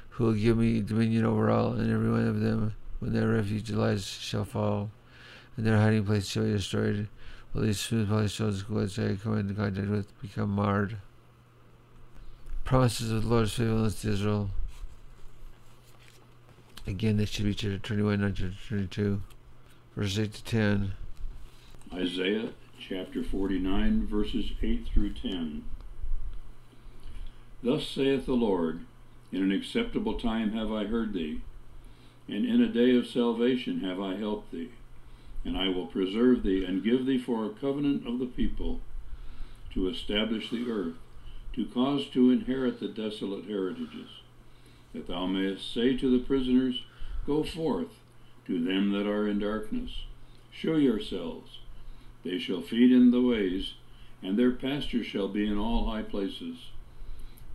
who 0.09 0.25
will 0.25 0.33
give 0.33 0.57
me 0.57 0.81
dominion 0.81 1.25
over 1.25 1.49
all, 1.49 1.73
and 1.73 1.91
every 1.91 2.11
one 2.11 2.27
of 2.27 2.41
them, 2.41 2.75
when 2.99 3.13
their 3.13 3.29
refuge 3.29 3.71
lies, 3.71 4.05
shall 4.05 4.45
fall, 4.45 4.91
and 5.57 5.65
their 5.65 5.79
hiding 5.79 6.05
place 6.05 6.27
shall 6.27 6.43
be 6.43 6.51
destroyed, 6.51 7.07
while 7.53 7.63
these 7.63 7.79
smooth 7.79 8.07
polished 8.07 8.35
stones 8.35 8.69
which 8.69 8.99
I 8.99 9.15
come 9.15 9.39
into 9.39 9.55
contact 9.55 9.87
with 9.87 10.21
become 10.21 10.51
marred. 10.51 10.97
Promises 12.65 13.11
of 13.11 13.23
the 13.23 13.29
Lord's 13.29 13.53
faithfulness 13.53 14.01
to 14.03 14.11
Israel. 14.11 14.49
Again, 16.86 17.15
they 17.15 17.26
should 17.26 17.46
be 17.46 17.54
chapter 17.54 17.78
21, 17.78 18.19
not 18.19 18.36
chapter 18.36 18.58
22, 18.67 19.22
verses 19.96 20.19
8 20.19 20.34
to 20.34 20.43
10. 20.43 20.93
Isaiah 21.93 22.50
chapter 22.78 23.24
49, 23.24 24.06
verses 24.06 24.52
8 24.62 24.88
through 24.93 25.13
10. 25.13 25.63
Thus 27.62 27.88
saith 27.88 28.26
the 28.26 28.34
Lord, 28.34 28.82
In 29.32 29.41
an 29.41 29.54
acceptable 29.54 30.19
time 30.19 30.52
have 30.52 30.74
I 30.74 30.84
heard 30.84 31.13
thee, 31.13 31.39
and 32.28 32.46
in 32.46 32.62
a 32.62 32.67
day 32.67 32.98
of 32.98 33.08
salvation 33.08 33.80
have 33.80 34.02
I 34.02 34.15
helped 34.15 34.52
thee. 34.52 34.72
And 35.46 35.58
I 35.58 35.69
will 35.69 35.88
preserve 35.88 36.43
thee, 36.43 36.65
and 36.65 36.84
give 36.84 37.06
thee 37.06 37.17
for 37.17 37.46
a 37.46 37.50
covenant 37.50 38.06
of 38.06 38.19
the 38.19 38.26
people, 38.26 38.82
to 39.74 39.88
establish 39.88 40.50
the 40.50 40.69
earth, 40.69 40.96
to 41.54 41.65
cause 41.65 42.08
to 42.08 42.30
inherit 42.30 42.82
the 42.82 42.89
desolate 42.89 43.46
heritages, 43.46 44.10
that 44.93 45.08
thou 45.08 45.25
mayest 45.25 45.73
say 45.73 45.97
to 45.97 46.12
the 46.12 46.23
prisoners, 46.23 46.84
Go 47.25 47.43
forth, 47.43 47.99
to 48.47 48.63
them 48.63 48.91
that 48.91 49.08
are 49.08 49.27
in 49.27 49.39
darkness, 49.39 50.03
show 50.51 50.75
yourselves. 50.75 51.60
They 52.23 52.39
shall 52.39 52.62
feed 52.62 52.91
in 52.91 53.12
the 53.12 53.21
ways, 53.21 53.73
and 54.21 54.38
their 54.38 54.51
pasture 54.51 55.03
shall 55.03 55.27
be 55.27 55.45
in 55.45 55.58
all 55.58 55.86
high 55.86 56.03
places. 56.03 56.58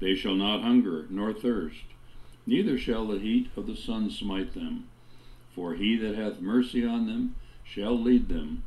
They 0.01 0.15
shall 0.15 0.35
not 0.35 0.63
hunger 0.63 1.07
nor 1.11 1.33
thirst, 1.33 1.85
neither 2.47 2.79
shall 2.79 3.07
the 3.07 3.19
heat 3.19 3.51
of 3.57 3.67
the 3.67 3.77
sun 3.77 4.11
smite 4.11 4.55
them. 4.55 4.89
For 5.55 5.75
he 5.75 5.97
that 5.97 6.15
hath 6.15 6.41
mercy 6.41 6.87
on 6.87 7.07
them 7.07 7.35
shall 7.65 7.99
lead 7.99 8.29
them, 8.29 8.63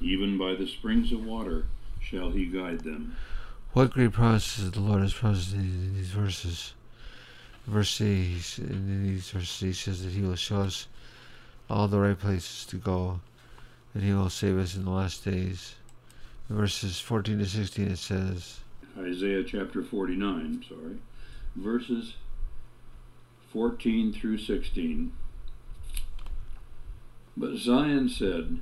even 0.00 0.38
by 0.38 0.54
the 0.54 0.68
springs 0.68 1.12
of 1.12 1.24
water 1.24 1.66
shall 2.00 2.30
he 2.30 2.46
guide 2.46 2.80
them. 2.80 3.16
What 3.72 3.90
great 3.90 4.12
promises 4.12 4.70
the 4.70 4.80
Lord 4.80 5.02
has 5.02 5.12
promised 5.12 5.52
in 5.52 5.94
these 5.94 6.10
verses. 6.10 6.74
Verse 7.68 8.00
8, 8.00 8.06
in 8.60 9.04
these 9.04 9.30
verses, 9.30 9.60
he 9.60 9.72
says 9.74 10.02
that 10.02 10.12
he 10.12 10.22
will 10.22 10.36
show 10.36 10.62
us 10.62 10.86
all 11.68 11.86
the 11.86 12.00
right 12.00 12.18
places 12.18 12.64
to 12.64 12.76
go, 12.76 13.20
and 13.92 14.02
he 14.02 14.14
will 14.14 14.30
save 14.30 14.56
us 14.56 14.74
in 14.74 14.86
the 14.86 14.90
last 14.90 15.22
days. 15.22 15.74
In 16.48 16.56
verses 16.56 16.98
14 16.98 17.38
to 17.40 17.44
16, 17.44 17.88
it 17.88 17.98
says, 17.98 18.60
Isaiah 18.98 19.44
chapter 19.44 19.82
49, 19.82 20.64
sorry, 20.66 20.96
verses 21.56 22.14
14 23.52 24.14
through 24.14 24.38
16. 24.38 25.12
But 27.36 27.58
Zion 27.58 28.08
said, 28.08 28.60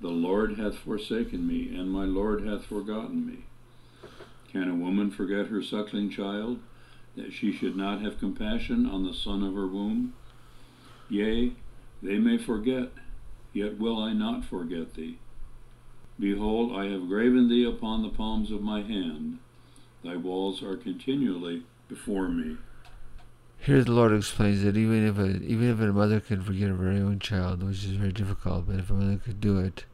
The 0.00 0.08
Lord 0.08 0.56
hath 0.58 0.78
forsaken 0.78 1.46
me, 1.46 1.76
and 1.76 1.90
my 1.90 2.04
Lord 2.04 2.46
hath 2.46 2.64
forgotten 2.64 3.26
me. 3.26 3.44
Can 4.50 4.70
a 4.70 4.74
woman 4.74 5.10
forget 5.10 5.48
her 5.48 5.62
suckling 5.62 6.08
child, 6.08 6.60
that 7.16 7.32
she 7.32 7.52
should 7.52 7.76
not 7.76 8.00
have 8.00 8.18
compassion 8.18 8.86
on 8.86 9.04
the 9.04 9.14
son 9.14 9.42
of 9.42 9.54
her 9.54 9.66
womb? 9.66 10.14
Yea, 11.08 11.52
they 12.02 12.18
may 12.18 12.38
forget, 12.38 12.90
yet 13.52 13.78
will 13.78 14.02
I 14.02 14.12
not 14.12 14.44
forget 14.44 14.94
thee. 14.94 15.18
Behold, 16.18 16.76
I 16.76 16.86
have 16.86 17.08
graven 17.08 17.48
thee 17.48 17.64
upon 17.64 18.02
the 18.02 18.08
palms 18.08 18.50
of 18.50 18.62
my 18.62 18.82
hand. 18.82 19.38
Thy 20.02 20.16
walls 20.16 20.62
are 20.62 20.76
continually 20.76 21.64
before 21.88 22.28
me. 22.28 22.56
Here 23.58 23.82
the 23.82 23.92
Lord 23.92 24.12
explains 24.12 24.62
that 24.62 24.76
even 24.76 25.06
if 25.06 25.18
a 25.18 25.42
even 25.42 25.70
if 25.70 25.80
a 25.80 25.92
mother 25.92 26.20
can 26.20 26.42
forget 26.42 26.68
her 26.68 26.74
very 26.74 27.00
own 27.00 27.18
child, 27.18 27.62
which 27.62 27.84
is 27.84 27.92
very 27.92 28.12
difficult, 28.12 28.66
but 28.66 28.76
if 28.78 28.90
a 28.90 28.94
mother 28.94 29.16
could 29.16 29.40
do 29.40 29.58
it, 29.58 29.86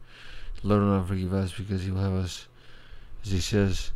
the 0.61 0.69
Lord 0.69 0.83
will 0.83 0.99
not 0.99 1.09
forgive 1.09 1.33
us 1.33 1.53
because 1.53 1.85
He 1.85 1.93
will 1.93 2.03
have 2.03 2.13
us, 2.13 2.49
as 3.25 3.31
He 3.31 3.41
says, 3.41 3.93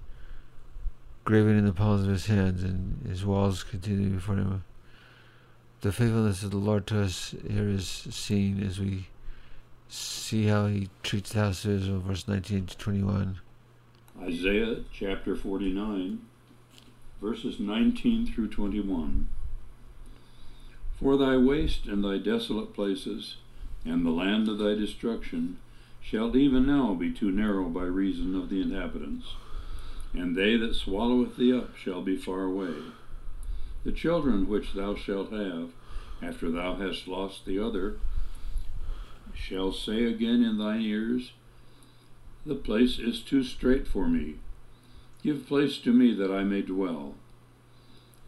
graven 1.25 1.57
in 1.57 1.65
the 1.65 1.73
palms 1.73 2.05
of 2.05 2.13
His 2.13 2.27
hands, 2.27 2.63
and 2.63 3.07
His 3.07 3.25
walls 3.25 3.63
continue 3.63 4.11
before 4.11 4.37
Him. 4.37 4.65
The 5.81 5.93
faithfulness 5.93 6.43
of 6.43 6.51
the 6.51 6.57
Lord 6.59 6.87
to 6.89 7.03
us 7.03 7.35
here 7.51 7.69
is 7.69 7.89
seen 7.89 8.63
as 8.63 8.79
we 8.79 9.09
see 9.89 10.47
how 10.47 10.67
He 10.67 10.89
treats 11.03 11.33
the 11.33 11.41
house 11.41 11.65
of 11.65 11.73
Israel, 11.73 12.01
verse 12.01 12.29
19 12.29 12.67
to 12.67 12.79
21. 12.79 13.39
Isaiah 14.23 14.77
chapter 14.93 15.35
49, 15.35 16.21
verses 17.21 17.59
19 17.59 18.33
through 18.33 18.49
21. 18.49 19.29
For 21.01 21.17
thy 21.17 21.37
waste 21.37 21.87
and 21.87 22.05
thy 22.05 22.19
desolate 22.19 22.73
places, 22.75 23.37
and 23.85 24.07
the 24.07 24.11
land 24.11 24.49
of 24.49 24.59
thy 24.59 24.75
destruction, 24.75 25.59
shall 26.01 26.37
even 26.37 26.67
now 26.67 26.95
be 26.95 27.11
too 27.11 27.31
narrow 27.31 27.65
by 27.65 27.83
reason 27.83 28.35
of 28.35 28.51
the 28.51 28.61
inhabitants, 28.61 29.27
and 30.15 30.37
they 30.37 30.57
that 30.57 30.75
swalloweth 30.75 31.37
thee 31.37 31.53
up 31.53 31.77
shall 31.77 32.01
be 32.01 32.17
far 32.17 32.43
away. 32.43 32.75
The 33.85 33.93
children 33.93 34.49
which 34.49 34.73
thou 34.73 34.95
shalt 34.95 35.33
have, 35.33 35.71
after 36.23 36.51
thou 36.51 36.77
hast 36.77 37.09
lost 37.09 37.45
the 37.45 37.59
other, 37.59 37.99
shall 39.35 39.73
say 39.73 40.05
again 40.05 40.43
in 40.43 40.57
thine 40.59 40.81
ears, 40.81 41.33
The 42.47 42.55
place 42.55 42.99
is 42.99 43.21
too 43.21 43.43
strait 43.43 43.87
for 43.87 44.09
me. 44.09 44.37
Give 45.23 45.47
place 45.47 45.79
to 45.79 45.93
me 45.93 46.15
that 46.15 46.31
I 46.31 46.45
may 46.45 46.63
dwell. 46.63 47.15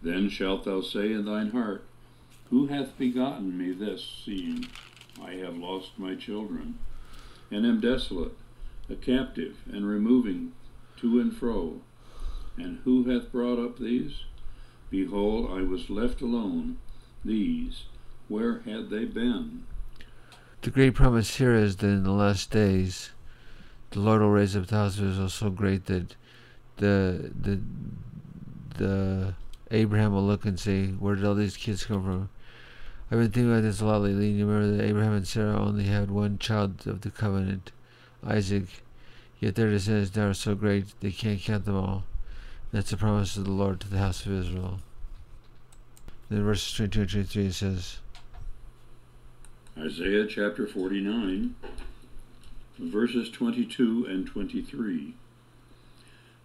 Then 0.02 0.28
shalt 0.28 0.64
thou 0.64 0.80
say 0.80 1.12
in 1.12 1.24
thine 1.24 1.50
heart, 1.52 1.84
Who 2.50 2.66
hath 2.66 2.98
begotten 2.98 3.56
me 3.56 3.72
this, 3.72 4.22
seeing 4.24 4.66
I 5.22 5.32
have 5.34 5.56
lost 5.56 5.98
my 5.98 6.14
children, 6.14 6.78
and 7.50 7.64
am 7.64 7.80
desolate, 7.80 8.36
a 8.90 8.94
captive, 8.94 9.56
and 9.70 9.86
removing 9.86 10.52
to 10.98 11.20
and 11.20 11.36
fro? 11.36 11.80
And 12.56 12.78
who 12.84 13.04
hath 13.04 13.30
brought 13.30 13.58
up 13.58 13.78
these? 13.78 14.24
Behold, 14.90 15.50
I 15.50 15.62
was 15.62 15.90
left 15.90 16.20
alone. 16.20 16.78
These, 17.24 17.84
where 18.28 18.60
had 18.60 18.88
they 18.88 19.04
been? 19.04 19.64
The 20.62 20.70
great 20.70 20.94
promise 20.94 21.36
here 21.36 21.54
is 21.54 21.76
that 21.76 21.86
in 21.88 22.04
the 22.04 22.12
last 22.12 22.50
days, 22.50 23.10
the 23.90 24.00
Lord 24.00 24.20
will 24.20 24.30
raise 24.30 24.56
up 24.56 24.70
house 24.70 24.98
of 24.98 25.32
so 25.32 25.50
great 25.50 25.86
that 25.86 26.16
the 26.76 27.30
the 27.40 27.60
the 28.76 29.34
Abraham 29.70 30.12
will 30.12 30.24
look 30.24 30.44
and 30.44 30.58
say, 30.58 30.88
"Where 30.88 31.14
did 31.14 31.24
all 31.24 31.34
these 31.34 31.56
kids 31.56 31.84
come 31.84 32.04
from?" 32.04 32.28
I've 33.10 33.18
been 33.18 33.30
thinking 33.30 33.52
about 33.52 33.62
this 33.62 33.80
a 33.80 33.86
lot 33.86 34.02
lately. 34.02 34.30
You 34.30 34.46
remember 34.46 34.76
that 34.76 34.84
Abraham 34.84 35.12
and 35.12 35.26
Sarah 35.26 35.60
only 35.60 35.84
had 35.84 36.10
one 36.10 36.38
child 36.38 36.86
of 36.86 37.02
the 37.02 37.10
covenant, 37.10 37.70
Isaac, 38.24 38.82
yet 39.40 39.54
their 39.54 39.70
descendants 39.70 40.16
now 40.16 40.28
are 40.28 40.34
so 40.34 40.54
great 40.54 40.86
they 41.00 41.10
can't 41.10 41.40
count 41.40 41.64
them 41.64 41.76
all. 41.76 42.04
That's 42.72 42.90
the 42.90 42.96
promise 42.96 43.36
of 43.36 43.44
the 43.44 43.52
Lord 43.52 43.80
to 43.80 43.88
the 43.88 43.98
house 43.98 44.26
of 44.26 44.32
Israel. 44.32 44.80
Then 46.28 46.44
verses 46.44 46.72
22 46.72 47.00
and 47.00 47.10
23 47.10 47.46
it 47.46 47.54
says, 47.54 47.98
Isaiah 49.78 50.26
chapter 50.26 50.66
49, 50.66 51.54
verses 52.78 53.30
22 53.30 54.06
and 54.08 54.26
23. 54.26 55.14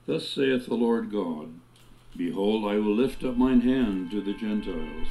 Thus 0.05 0.27
saith 0.27 0.65
the 0.67 0.75
Lord 0.75 1.11
God 1.11 1.53
Behold, 2.15 2.65
I 2.65 2.75
will 2.75 2.93
lift 2.93 3.23
up 3.23 3.37
mine 3.37 3.61
hand 3.61 4.11
to 4.11 4.21
the 4.21 4.33
Gentiles, 4.33 5.07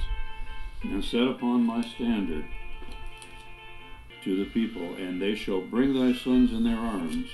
and 0.82 1.02
set 1.02 1.22
upon 1.22 1.64
my 1.64 1.80
standard 1.80 2.44
to 4.22 4.36
the 4.36 4.50
people, 4.50 4.94
and 4.96 5.20
they 5.20 5.34
shall 5.34 5.62
bring 5.62 5.94
thy 5.94 6.12
sons 6.12 6.52
in 6.52 6.64
their 6.64 6.78
arms, 6.78 7.30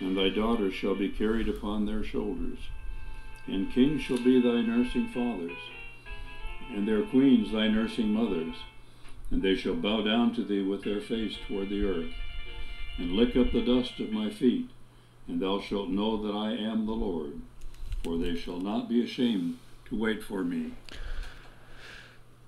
and 0.00 0.16
thy 0.16 0.28
daughters 0.28 0.74
shall 0.74 0.94
be 0.94 1.08
carried 1.08 1.48
upon 1.48 1.86
their 1.86 2.04
shoulders. 2.04 2.58
And 3.46 3.72
kings 3.72 4.02
shall 4.02 4.18
be 4.18 4.40
thy 4.40 4.62
nursing 4.62 5.08
fathers, 5.08 5.56
and 6.74 6.86
their 6.86 7.02
queens 7.02 7.52
thy 7.52 7.68
nursing 7.68 8.08
mothers 8.08 8.56
and 9.30 9.42
they 9.42 9.54
shall 9.54 9.74
bow 9.74 10.02
down 10.02 10.34
to 10.34 10.44
thee 10.44 10.62
with 10.62 10.84
their 10.84 11.00
face 11.00 11.36
toward 11.46 11.68
the 11.68 11.84
earth, 11.84 12.12
and 12.96 13.12
lick 13.12 13.36
up 13.36 13.52
the 13.52 13.62
dust 13.62 14.00
of 14.00 14.10
my 14.10 14.30
feet, 14.30 14.70
and 15.26 15.40
thou 15.40 15.60
shalt 15.60 15.88
know 15.88 16.22
that 16.22 16.36
I 16.36 16.52
am 16.52 16.86
the 16.86 16.92
Lord, 16.92 17.34
for 18.02 18.16
they 18.16 18.36
shall 18.36 18.58
not 18.58 18.88
be 18.88 19.04
ashamed 19.04 19.58
to 19.86 19.98
wait 19.98 20.22
for 20.22 20.42
me. 20.42 20.72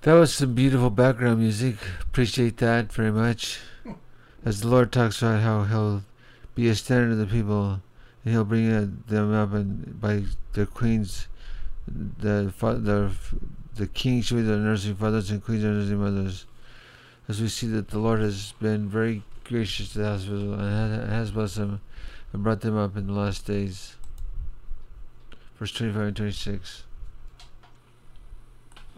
That 0.03 0.15
was 0.15 0.33
some 0.33 0.55
beautiful 0.55 0.89
background 0.89 1.41
music. 1.41 1.77
Appreciate 2.01 2.57
that 2.59 2.91
very 2.91 3.13
much. 3.13 3.61
As 4.45 4.63
the 4.63 4.69
Lord 4.69 4.91
talks 4.91 5.21
about 5.21 5.43
how 5.43 5.65
He'll 5.65 6.03
be 6.61 6.69
a 6.69 6.75
standard 6.75 7.11
to 7.11 7.17
the 7.17 7.27
people, 7.27 7.81
and 8.25 8.35
He'll 8.35 8.45
bring 8.45 8.69
them 9.07 9.33
up, 9.33 9.53
and 9.55 9.99
by 10.01 10.25
their 10.53 10.67
queens, 10.67 11.27
the 11.89 12.53
the 12.61 13.11
the 13.77 13.87
kings 13.87 14.31
be 14.31 14.43
their 14.43 14.59
nursing 14.59 14.95
fathers, 14.95 15.31
and 15.31 15.43
queens 15.43 15.63
their 15.63 15.73
nursing 15.73 15.99
mothers 15.99 16.45
as 17.29 17.41
we 17.41 17.49
see 17.49 17.69
that 17.69 17.89
the 17.89 17.99
Lord 17.99 18.21
has 18.21 18.53
been 18.61 18.89
very 18.89 19.23
gracious 19.45 19.93
to 19.93 20.01
the 20.01 20.15
Israel 20.15 20.55
and 20.55 21.11
has 21.11 21.31
blessed 21.31 21.57
them 21.57 21.81
and 22.33 22.43
brought 22.43 22.61
them 22.61 22.77
up 22.77 22.97
in 22.97 23.07
the 23.07 23.13
last 23.13 23.47
days. 23.47 23.95
Verse 25.57 25.73
25 25.73 26.03
and 26.03 26.17
26. 26.17 26.83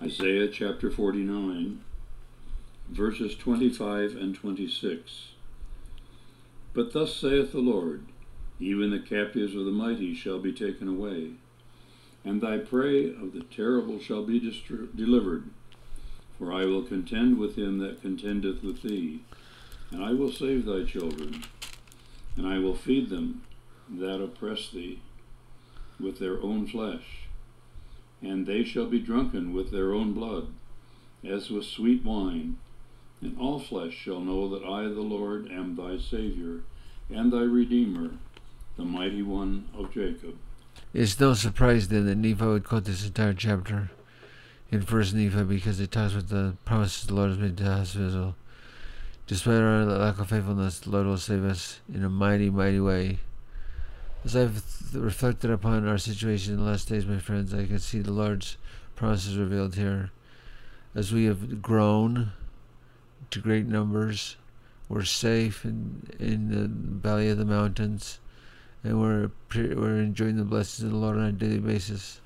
Isaiah 0.03 0.49
chapter 0.49 0.91
49, 0.91 1.81
verses 2.91 3.37
25 3.37 4.17
and 4.17 4.35
26. 4.35 5.32
But 6.75 6.93
thus 6.93 7.15
saith 7.15 7.53
the 7.53 7.61
Lord, 7.61 8.07
even 8.59 8.91
the 8.91 8.99
captives 8.99 9.55
of 9.55 9.65
the 9.65 9.71
mighty 9.71 10.15
shall 10.15 10.39
be 10.39 10.53
taken 10.53 10.89
away, 10.89 11.33
and 12.25 12.41
thy 12.41 12.59
prey 12.59 13.09
of 13.09 13.33
the 13.33 13.43
terrible 13.43 13.99
shall 13.99 14.25
be 14.25 14.41
delivered 14.41 15.51
For 16.39 16.53
I 16.53 16.65
will 16.65 16.83
contend 16.83 17.39
with 17.39 17.57
him 17.57 17.79
that 17.79 18.01
contendeth 18.01 18.63
with 18.63 18.83
thee, 18.83 19.21
and 19.91 20.03
I 20.03 20.13
will 20.13 20.33
save 20.33 20.65
thy 20.65 20.85
children, 20.85 21.45
and 22.37 22.47
I 22.47 22.59
will 22.59 22.75
feed 22.75 23.11
them 23.11 23.43
that 23.91 24.23
oppress 24.23 24.71
thee 24.71 25.01
with 26.01 26.19
their 26.19 26.41
own 26.43 26.67
flesh, 26.67 27.29
and 28.23 28.47
they 28.47 28.65
shall 28.65 28.87
be 28.87 28.99
drunken 28.99 29.53
with 29.53 29.71
their 29.71 29.93
own 29.93 30.15
blood, 30.15 30.49
as 31.23 31.51
with 31.51 31.65
sweet 31.65 32.03
wine. 32.03 32.57
And 33.23 33.39
all 33.39 33.61
flesh 33.61 33.95
shall 33.95 34.21
know 34.21 34.49
that 34.49 34.65
I, 34.65 34.83
the 34.83 35.01
Lord, 35.01 35.49
am 35.51 35.77
thy 35.77 35.97
Saviour, 35.97 36.63
and 37.09 37.33
thy 37.33 37.43
Redeemer, 37.43 38.11
the 38.77 38.85
mighty 38.85 39.23
one 39.23 39.69
of 39.79 39.95
Jacob. 39.95 40.37
It's 40.93 41.19
no 41.21 41.33
surprise 41.35 41.89
then 41.89 42.07
that 42.07 42.17
Nephi 42.17 42.45
would 42.45 42.65
quote 42.65 42.85
this 42.85 43.07
entire 43.07 43.33
chapter 43.33 43.91
in 44.73 44.83
First 44.83 45.15
Nephi 45.15 45.45
because 45.45 45.79
it 45.79 45.93
talks 45.93 46.15
about 46.15 46.29
the 46.29 46.57
promises 46.65 47.07
the 47.07 47.15
Lord 47.15 47.31
has 47.31 47.39
made 47.39 47.57
to 47.59 47.71
us 47.71 47.95
Israel. 47.95 48.35
Despite 49.29 49.61
our 49.61 49.85
lack 49.85 50.19
of 50.19 50.29
faithfulness, 50.29 50.81
the 50.81 50.91
Lord 50.91 51.07
will 51.07 51.17
save 51.17 51.45
us 51.45 51.81
in 51.93 52.05
a 52.05 52.11
mighty, 52.11 52.51
mighty 52.51 52.81
way. 52.81 53.21
As 54.25 54.35
I've 54.35 54.63
reflected 54.95 55.51
upon 55.51 55.87
our 55.87 55.99
situation 55.99 56.55
in 56.55 56.59
the 56.59 56.67
last 56.67 56.89
days, 56.89 57.07
my 57.07 57.19
friends, 57.19 57.55
I 57.55 57.67
can 57.67 57.79
see 57.79 58.01
the 58.01 58.13
Lord's 58.13 58.57
promises 58.97 59.37
revealed 59.37 59.77
here. 59.77 60.11
As 60.95 61.13
we 61.13 61.27
have 61.27 61.63
grown 61.63 62.33
to 63.33 63.41
great 63.41 63.67
numbers, 63.67 64.37
we're 64.89 65.05
safe 65.05 65.65
in, 65.65 66.09
in 66.19 66.51
the 66.51 66.69
valley 66.69 67.29
of 67.29 67.39
the 67.39 67.45
mountains, 67.45 68.21
and 68.85 69.01
we're, 69.01 69.31
we're 69.55 69.99
enjoying 69.99 70.37
the 70.37 70.45
blessings 70.45 70.85
of 70.85 70.91
the 70.91 70.97
Lord 70.97 71.17
on 71.17 71.25
a 71.25 71.33
daily 71.33 71.59
basis. 71.59 72.21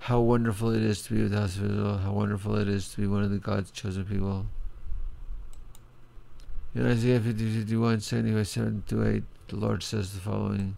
How 0.00 0.20
wonderful 0.20 0.70
it 0.70 0.82
is 0.82 1.02
to 1.02 1.14
be 1.14 1.22
with 1.22 1.32
the 1.32 1.40
house 1.40 1.56
of 1.56 1.64
Israel. 1.64 1.98
How 1.98 2.12
wonderful 2.12 2.56
it 2.56 2.68
is 2.68 2.90
to 2.90 3.00
be 3.00 3.06
one 3.06 3.24
of 3.24 3.30
the 3.30 3.38
God's 3.38 3.70
chosen 3.70 4.04
people. 4.04 4.46
In 6.74 6.86
Isaiah 6.86 7.20
50, 7.20 7.60
51, 7.60 8.00
7 8.00 8.84
to 8.88 9.08
8, 9.08 9.22
the 9.48 9.56
Lord 9.56 9.82
says 9.82 10.12
the 10.12 10.20
following. 10.20 10.76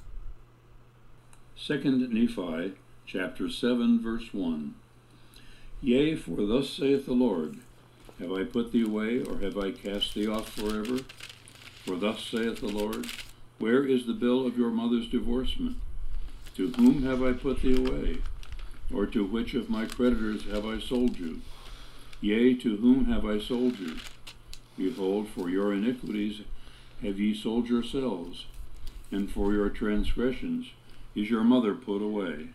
Second 1.57 2.09
Nephi 2.11 2.73
chapter 3.05 3.51
7 3.51 4.01
verse 4.01 4.33
1 4.33 4.75
Yea, 5.83 6.15
for 6.15 6.47
thus 6.47 6.71
saith 6.71 7.07
the 7.07 7.13
Lord, 7.13 7.59
Have 8.21 8.33
I 8.33 8.45
put 8.45 8.71
thee 8.71 8.85
away, 8.85 9.23
or 9.23 9.39
have 9.39 9.57
I 9.57 9.71
cast 9.71 10.15
thee 10.15 10.29
off 10.29 10.51
forever? 10.51 10.99
For 11.87 11.97
thus 11.97 12.23
saith 12.23 12.61
the 12.61 12.69
Lord, 12.69 13.07
Where 13.59 13.83
is 13.83 14.07
the 14.07 14.13
bill 14.13 14.47
of 14.47 14.59
your 14.59 14.71
mother's 14.71 15.09
divorcement? 15.09 15.79
To 16.57 16.69
whom 16.73 17.03
have 17.05 17.23
I 17.23 17.33
put 17.33 17.63
thee 17.63 17.77
away? 17.77 18.19
Or 18.93 19.07
to 19.07 19.25
which 19.25 19.55
of 19.55 19.71
my 19.71 19.87
creditors 19.87 20.45
have 20.51 20.67
I 20.67 20.79
sold 20.79 21.19
you? 21.19 21.41
Yea, 22.21 22.55
to 22.57 22.77
whom 22.77 23.07
have 23.07 23.25
I 23.25 23.39
sold 23.39 23.79
you? 23.79 23.97
Behold, 24.77 25.29
for 25.29 25.49
your 25.49 25.73
iniquities 25.73 26.43
have 27.03 27.19
ye 27.19 27.35
sold 27.35 27.69
yourselves, 27.69 28.45
and 29.11 29.31
for 29.31 29.55
your 29.55 29.71
transgressions 29.71 30.73
is 31.15 31.31
your 31.31 31.45
mother 31.45 31.75
put 31.75 32.03
away. 32.03 32.51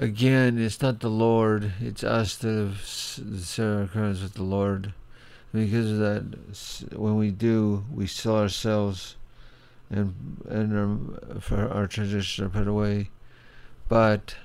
Again, 0.00 0.60
it's 0.60 0.80
not 0.80 1.00
the 1.00 1.10
Lord, 1.10 1.72
it's 1.80 2.04
us 2.04 2.36
that 2.36 2.48
have 2.54 3.90
our 3.94 4.22
with 4.22 4.34
the 4.34 4.44
Lord. 4.44 4.94
Because 5.52 5.90
of 5.90 5.98
that, 5.98 6.96
when 6.96 7.16
we 7.16 7.32
do, 7.32 7.84
we 7.92 8.06
sell 8.06 8.36
ourselves 8.36 9.16
and 9.90 10.14
and 10.48 10.78
our, 10.78 11.40
for 11.40 11.68
our 11.68 11.88
transgressions 11.88 12.46
are 12.46 12.48
put 12.48 12.68
away. 12.68 13.10
But 13.88 14.36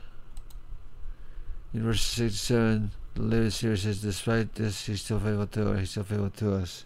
in 1.71 1.83
verse 1.83 2.01
67, 2.01 2.89
the 3.13 3.21
Lewis 3.21 3.59
here 3.59 3.77
says, 3.77 4.01
Despite 4.01 4.55
this, 4.55 4.87
he's 4.87 5.01
still 5.01 5.19
faithful 5.19 5.45
to 5.45 5.71
us, 5.73 5.79
he's 5.79 5.91
still 5.91 6.03
faithful 6.03 6.29
to 6.31 6.55
us. 6.55 6.85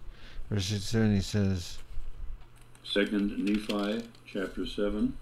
Verse 0.49 0.65
67, 0.65 1.15
he 1.15 1.21
says, 1.21 1.77
Second 2.84 3.38
Nephi 3.38 4.03
chapter 4.25 4.65
7 4.65 5.13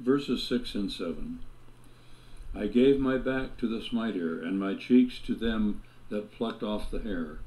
verses 0.00 0.42
6 0.44 0.74
and 0.74 0.90
7. 0.90 1.40
I 2.54 2.66
gave 2.66 2.98
my 2.98 3.16
back 3.16 3.56
to 3.58 3.68
the 3.68 3.84
smiter, 3.84 4.42
and 4.42 4.58
my 4.58 4.74
cheeks 4.74 5.18
to 5.26 5.34
them 5.34 5.82
that 6.08 6.32
plucked 6.32 6.62
off 6.62 6.90
the 6.90 6.98
hair. 6.98 7.38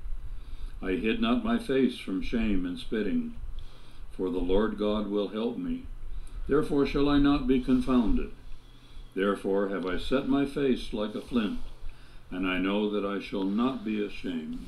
I 0.81 0.91
hid 0.91 1.21
not 1.21 1.43
my 1.43 1.59
face 1.59 1.97
from 1.97 2.21
shame 2.21 2.65
and 2.65 2.77
spitting, 2.77 3.35
for 4.11 4.29
the 4.29 4.39
Lord 4.39 4.77
God 4.77 5.07
will 5.07 5.29
help 5.29 5.57
me. 5.57 5.83
Therefore 6.47 6.85
shall 6.85 7.09
I 7.09 7.19
not 7.19 7.47
be 7.47 7.59
confounded. 7.59 8.31
Therefore 9.15 9.69
have 9.69 9.85
I 9.85 9.97
set 9.97 10.27
my 10.27 10.45
face 10.45 10.93
like 10.93 11.15
a 11.15 11.21
flint, 11.21 11.59
and 12.31 12.47
I 12.47 12.57
know 12.57 12.89
that 12.89 13.05
I 13.05 13.19
shall 13.19 13.43
not 13.43 13.85
be 13.85 14.03
ashamed. 14.03 14.59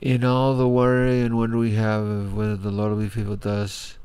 In 0.00 0.24
all 0.24 0.54
the 0.54 0.68
worry 0.68 1.20
and 1.20 1.36
wonder 1.36 1.56
we 1.56 1.72
have 1.72 2.02
of 2.02 2.36
whether 2.36 2.56
the 2.56 2.70
Lord 2.70 2.92
will 2.92 3.08
be 3.08 3.08
to 3.08 3.50
us, 3.50 3.96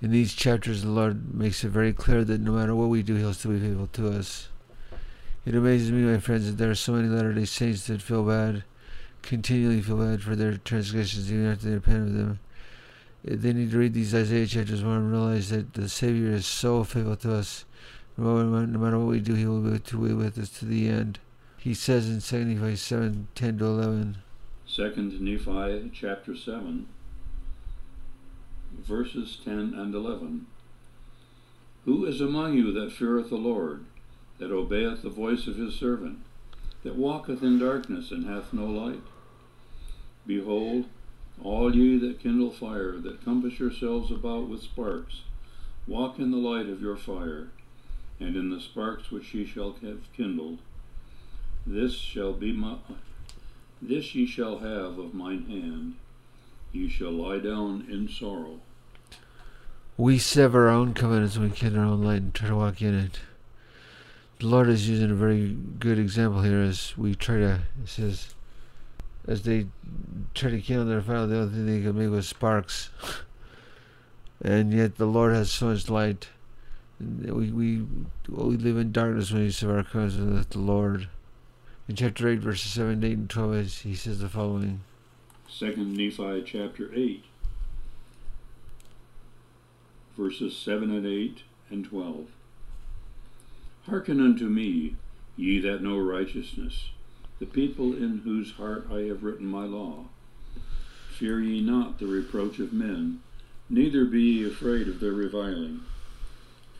in 0.00 0.12
these 0.12 0.34
chapters, 0.34 0.82
the 0.82 0.90
Lord 0.90 1.34
makes 1.34 1.64
it 1.64 1.70
very 1.70 1.92
clear 1.92 2.24
that 2.24 2.40
no 2.40 2.52
matter 2.52 2.74
what 2.74 2.88
we 2.88 3.02
do, 3.02 3.16
He'll 3.16 3.34
still 3.34 3.52
be 3.52 3.60
faithful 3.60 3.88
to 3.88 4.08
us. 4.10 4.48
It 5.44 5.54
amazes 5.54 5.90
me, 5.90 6.02
my 6.02 6.18
friends, 6.18 6.46
that 6.46 6.58
there 6.58 6.70
are 6.70 6.76
so 6.76 6.92
many 6.92 7.08
Latter 7.08 7.32
day 7.32 7.44
Saints 7.44 7.86
that 7.88 8.02
feel 8.02 8.22
bad, 8.22 8.62
continually 9.22 9.80
feel 9.80 9.96
bad 9.96 10.22
for 10.22 10.36
their 10.36 10.56
transgressions, 10.58 11.32
even 11.32 11.50
after 11.50 11.66
they 11.66 11.74
repent 11.74 12.08
of 12.08 12.14
them. 12.14 12.38
They 13.24 13.52
need 13.52 13.72
to 13.72 13.78
read 13.78 13.94
these 13.94 14.14
Isaiah 14.14 14.46
chapters 14.46 14.84
more 14.84 14.96
and 14.96 15.10
realize 15.10 15.50
that 15.50 15.74
the 15.74 15.88
Savior 15.88 16.30
is 16.30 16.46
so 16.46 16.84
faithful 16.84 17.16
to 17.16 17.34
us. 17.34 17.64
No 18.16 18.44
matter 18.44 18.98
what 18.98 19.08
we 19.08 19.20
do, 19.20 19.34
He 19.34 19.46
will 19.46 19.60
be 19.60 20.14
with 20.14 20.38
us 20.38 20.50
to 20.58 20.64
the 20.64 20.88
end. 20.88 21.18
He 21.56 21.74
says 21.74 22.08
in 22.08 22.20
2 22.20 22.44
Nephi 22.44 22.76
7 22.76 23.26
10 23.34 23.58
to 23.58 23.64
11. 23.64 24.18
2 24.72 25.18
Nephi 25.20 25.90
chapter 25.92 26.36
7 26.36 26.86
verses 28.88 29.36
10 29.44 29.74
and 29.76 29.94
11. 29.94 30.46
Who 31.84 32.06
is 32.06 32.22
among 32.22 32.54
you 32.54 32.72
that 32.72 32.90
feareth 32.90 33.28
the 33.28 33.36
Lord, 33.36 33.84
that 34.38 34.50
obeyeth 34.50 35.02
the 35.02 35.10
voice 35.10 35.46
of 35.46 35.56
his 35.56 35.74
servant, 35.74 36.20
that 36.84 36.96
walketh 36.96 37.42
in 37.42 37.58
darkness 37.58 38.10
and 38.10 38.24
hath 38.24 38.54
no 38.54 38.64
light? 38.64 39.02
Behold, 40.26 40.86
all 41.44 41.76
ye 41.76 41.98
that 41.98 42.20
kindle 42.20 42.50
fire, 42.50 42.92
that 42.92 43.22
compass 43.22 43.58
yourselves 43.58 44.10
about 44.10 44.48
with 44.48 44.62
sparks, 44.62 45.20
walk 45.86 46.18
in 46.18 46.30
the 46.30 46.38
light 46.38 46.70
of 46.70 46.80
your 46.80 46.96
fire, 46.96 47.48
and 48.18 48.36
in 48.36 48.48
the 48.48 48.60
sparks 48.60 49.10
which 49.10 49.34
ye 49.34 49.44
shall 49.44 49.74
have 49.82 50.10
kindled. 50.14 50.60
This 51.66 51.92
shall 51.92 52.32
be 52.32 52.52
my, 52.52 52.76
this 53.82 54.14
ye 54.14 54.24
shall 54.24 54.60
have 54.60 54.98
of 54.98 55.12
mine 55.12 55.44
hand. 55.44 55.96
Ye 56.72 56.88
shall 56.88 57.12
lie 57.12 57.38
down 57.38 57.86
in 57.90 58.08
sorrow 58.08 58.60
we 59.98 60.16
sever 60.16 60.68
our 60.68 60.74
own 60.74 60.94
covenants 60.94 61.36
when 61.36 61.50
we 61.50 61.56
get 61.56 61.76
our 61.76 61.84
own 61.84 62.04
light 62.04 62.22
and 62.22 62.32
try 62.32 62.48
to 62.48 62.56
walk 62.56 62.80
in 62.80 62.94
it. 62.94 63.18
The 64.38 64.46
Lord 64.46 64.68
is 64.68 64.88
using 64.88 65.10
a 65.10 65.14
very 65.14 65.56
good 65.80 65.98
example 65.98 66.42
here 66.42 66.60
as 66.60 66.96
we 66.96 67.16
try 67.16 67.38
to, 67.38 67.62
it 67.82 67.88
says, 67.88 68.34
as 69.26 69.42
they 69.42 69.66
try 70.34 70.50
to 70.50 70.60
kill 70.60 70.84
their 70.84 71.02
fire, 71.02 71.26
the 71.26 71.40
only 71.40 71.52
thing 71.52 71.66
they 71.66 71.82
can 71.82 71.98
make 71.98 72.10
was 72.10 72.28
sparks. 72.28 72.90
and 74.40 74.72
yet 74.72 74.96
the 74.96 75.06
Lord 75.06 75.34
has 75.34 75.50
so 75.50 75.66
much 75.66 75.90
light. 75.90 76.28
We, 77.00 77.50
we, 77.50 77.82
we 78.28 78.56
live 78.56 78.76
in 78.76 78.92
darkness 78.92 79.32
when 79.32 79.42
we 79.42 79.50
sever 79.50 79.78
our 79.78 79.82
covenants 79.82 80.16
with 80.16 80.50
the 80.50 80.60
Lord. 80.60 81.08
In 81.88 81.96
chapter 81.96 82.28
8, 82.28 82.38
verses 82.38 82.70
7, 82.70 83.02
8, 83.02 83.12
and 83.18 83.30
12, 83.30 83.66
he 83.66 83.96
says 83.96 84.20
the 84.20 84.28
following. 84.28 84.82
Second 85.48 85.96
Nephi 85.96 86.44
chapter 86.46 86.88
8 86.94 87.24
verses 90.18 90.56
7 90.56 90.90
and 90.90 91.06
8 91.06 91.42
and 91.70 91.84
12. 91.84 92.26
Hearken 93.86 94.20
unto 94.20 94.46
me, 94.46 94.96
ye 95.36 95.60
that 95.60 95.80
know 95.80 95.96
righteousness, 95.96 96.90
the 97.38 97.46
people 97.46 97.94
in 97.94 98.22
whose 98.24 98.54
heart 98.54 98.88
I 98.90 99.02
have 99.02 99.22
written 99.22 99.46
my 99.46 99.64
law. 99.64 100.06
Fear 101.12 101.42
ye 101.42 101.60
not 101.62 102.00
the 102.00 102.06
reproach 102.06 102.58
of 102.58 102.72
men, 102.72 103.20
neither 103.70 104.04
be 104.04 104.20
ye 104.20 104.44
afraid 104.44 104.88
of 104.88 104.98
their 104.98 105.12
reviling. 105.12 105.82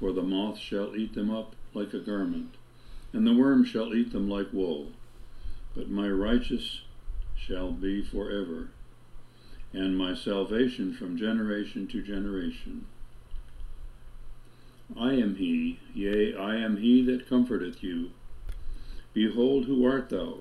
For 0.00 0.10
the 0.12 0.22
moth 0.22 0.58
shall 0.58 0.96
eat 0.96 1.14
them 1.14 1.30
up 1.30 1.54
like 1.74 1.94
a 1.94 2.00
garment, 2.00 2.56
and 3.12 3.24
the 3.24 3.36
worm 3.36 3.64
shall 3.64 3.94
eat 3.94 4.10
them 4.10 4.28
like 4.28 4.52
wool. 4.52 4.88
But 5.76 5.88
my 5.88 6.08
righteous 6.08 6.80
shall 7.36 7.70
be 7.70 8.02
forever, 8.02 8.70
and 9.72 9.96
my 9.96 10.16
salvation 10.16 10.92
from 10.92 11.16
generation 11.16 11.86
to 11.86 12.02
generation. 12.02 12.86
I 14.96 15.12
am 15.12 15.36
he, 15.36 15.78
yea, 15.94 16.34
I 16.34 16.56
am 16.56 16.78
he 16.78 17.02
that 17.02 17.28
comforteth 17.28 17.82
you. 17.82 18.10
Behold, 19.12 19.66
who 19.66 19.84
art 19.84 20.08
thou, 20.08 20.38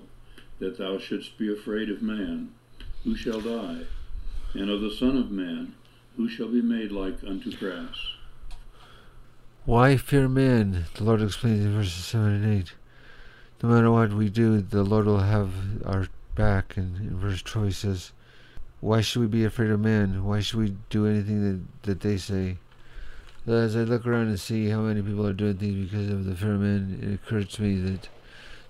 that 0.58 0.78
thou 0.78 0.98
shouldst 0.98 1.36
be 1.36 1.52
afraid 1.52 1.90
of 1.90 2.02
man? 2.02 2.54
Who 3.04 3.14
shall 3.14 3.40
die? 3.40 3.82
And 4.54 4.70
of 4.70 4.80
the 4.80 4.94
Son 4.94 5.16
of 5.16 5.30
Man, 5.30 5.74
who 6.16 6.28
shall 6.28 6.48
be 6.48 6.62
made 6.62 6.90
like 6.90 7.22
unto 7.24 7.54
grass? 7.56 7.96
Why 9.64 9.96
fear 9.96 10.28
man? 10.28 10.86
The 10.94 11.04
Lord 11.04 11.20
explains 11.20 11.64
in 11.64 11.74
verses 11.74 12.04
7 12.06 12.42
and 12.42 12.60
8. 12.60 12.72
No 13.62 13.68
matter 13.68 13.90
what 13.90 14.12
we 14.12 14.30
do, 14.30 14.60
the 14.62 14.82
Lord 14.82 15.06
will 15.06 15.18
have 15.18 15.52
our 15.84 16.08
back, 16.34 16.76
and 16.76 16.96
in 16.96 17.18
verse 17.18 17.42
12 17.42 17.66
he 17.66 17.72
says, 17.72 18.12
Why 18.80 19.02
should 19.02 19.20
we 19.20 19.26
be 19.26 19.44
afraid 19.44 19.70
of 19.70 19.80
men? 19.80 20.24
Why 20.24 20.40
should 20.40 20.58
we 20.58 20.76
do 20.88 21.06
anything 21.06 21.42
that, 21.42 21.88
that 21.88 22.00
they 22.00 22.16
say? 22.16 22.56
As 23.48 23.76
I 23.76 23.84
look 23.84 24.06
around 24.06 24.28
and 24.28 24.38
see 24.38 24.68
how 24.68 24.82
many 24.82 25.00
people 25.00 25.26
are 25.26 25.32
doing 25.32 25.56
things 25.56 25.90
because 25.90 26.10
of 26.10 26.26
the 26.26 26.32
of 26.32 26.60
men, 26.60 26.98
it 27.02 27.14
occurs 27.14 27.48
to 27.54 27.62
me 27.62 27.80
that 27.80 28.10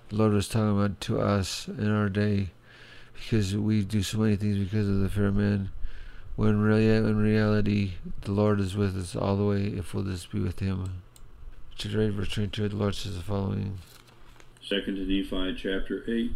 the 0.07 0.15
Lord 0.15 0.31
was 0.31 0.47
talking 0.47 0.71
about 0.71 1.01
to 1.01 1.19
us 1.19 1.67
in 1.67 1.91
our 1.91 2.07
day 2.07 2.51
because 3.13 3.57
we 3.57 3.83
do 3.83 4.01
so 4.01 4.19
many 4.19 4.37
things 4.37 4.57
because 4.57 4.87
of 4.87 5.01
the 5.01 5.25
of 5.25 5.35
men. 5.35 5.71
When 6.37 6.61
really, 6.61 6.87
in 6.87 7.17
reality, 7.17 7.95
the 8.21 8.31
Lord 8.31 8.61
is 8.61 8.77
with 8.77 8.97
us 8.97 9.17
all 9.17 9.35
the 9.35 9.43
way 9.43 9.63
if 9.63 9.93
we'll 9.93 10.05
just 10.05 10.31
be 10.31 10.39
with 10.39 10.61
Him. 10.61 11.01
Chapter 11.75 12.01
8, 12.01 12.09
verse 12.11 12.29
22, 12.29 12.69
the 12.69 12.75
Lord 12.77 12.95
says 12.95 13.17
the 13.17 13.21
following. 13.21 13.79
2 14.65 14.75
Nephi 14.87 15.55
chapter 15.61 16.05
8, 16.09 16.35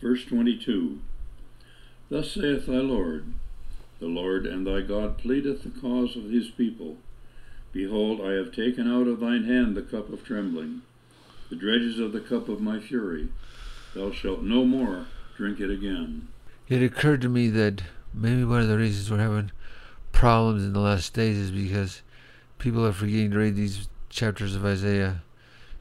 verse 0.00 0.24
22. 0.24 1.00
Thus 2.08 2.30
saith 2.30 2.66
thy 2.66 2.74
Lord, 2.74 3.34
The 3.98 4.06
Lord 4.06 4.46
and 4.46 4.64
thy 4.64 4.82
God 4.82 5.18
pleadeth 5.18 5.64
the 5.64 5.80
cause 5.80 6.14
of 6.14 6.30
his 6.30 6.50
people. 6.50 6.98
Behold, 7.74 8.20
I 8.20 8.34
have 8.34 8.54
taken 8.54 8.88
out 8.88 9.08
of 9.08 9.18
thine 9.18 9.44
hand 9.44 9.76
the 9.76 9.82
cup 9.82 10.12
of 10.12 10.24
trembling, 10.24 10.82
the 11.50 11.56
dredges 11.56 11.98
of 11.98 12.12
the 12.12 12.20
cup 12.20 12.48
of 12.48 12.60
my 12.60 12.78
fury. 12.78 13.28
Thou 13.94 14.12
shalt 14.12 14.42
no 14.42 14.64
more 14.64 15.06
drink 15.36 15.58
it 15.58 15.70
again. 15.70 16.28
It 16.68 16.84
occurred 16.84 17.20
to 17.22 17.28
me 17.28 17.48
that 17.48 17.82
maybe 18.14 18.44
one 18.44 18.60
of 18.60 18.68
the 18.68 18.78
reasons 18.78 19.10
we're 19.10 19.18
having 19.18 19.50
problems 20.12 20.64
in 20.64 20.72
the 20.72 20.78
last 20.78 21.14
days 21.14 21.36
is 21.36 21.50
because 21.50 22.02
people 22.58 22.86
are 22.86 22.92
forgetting 22.92 23.32
to 23.32 23.38
read 23.38 23.56
these 23.56 23.88
chapters 24.08 24.54
of 24.54 24.64
Isaiah. 24.64 25.24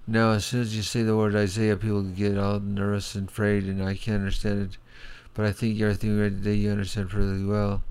Now, 0.07 0.31
as 0.31 0.45
soon 0.45 0.61
as 0.61 0.75
you 0.75 0.81
say 0.81 1.03
the 1.03 1.15
word 1.15 1.35
Isaiah, 1.35 1.77
people 1.77 2.01
get 2.01 2.39
all 2.39 2.59
nervous 2.59 3.13
and 3.13 3.29
afraid, 3.29 3.65
and 3.65 3.83
I 3.83 3.93
can't 3.93 4.17
understand 4.17 4.63
it. 4.63 4.77
But 5.35 5.45
I 5.45 5.51
think 5.51 5.79
everything 5.79 6.15
we 6.15 6.21
read 6.23 6.43
today 6.43 6.55
you 6.55 6.71
understand 6.71 7.11
pretty 7.11 7.45
well. 7.45 7.83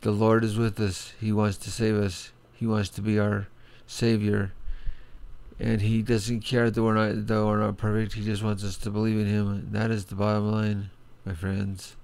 The 0.00 0.10
Lord 0.10 0.42
is 0.42 0.58
with 0.58 0.78
us. 0.80 1.12
He 1.20 1.30
wants 1.32 1.56
to 1.58 1.70
save 1.70 1.94
us. 1.94 2.32
He 2.56 2.66
wants 2.66 2.88
to 2.90 3.02
be 3.02 3.18
our 3.18 3.48
Savior. 3.86 4.52
And 5.58 5.80
He 5.80 6.02
doesn't 6.02 6.40
care 6.40 6.70
that 6.70 6.82
we're 6.82 6.94
not, 6.94 7.26
that 7.26 7.44
we're 7.44 7.60
not 7.60 7.76
perfect. 7.76 8.14
He 8.14 8.24
just 8.24 8.42
wants 8.42 8.64
us 8.64 8.76
to 8.78 8.90
believe 8.90 9.18
in 9.18 9.26
Him. 9.26 9.68
That 9.72 9.90
is 9.90 10.06
the 10.06 10.14
bottom 10.14 10.50
line, 10.50 10.90
my 11.24 11.34
friends. 11.34 11.96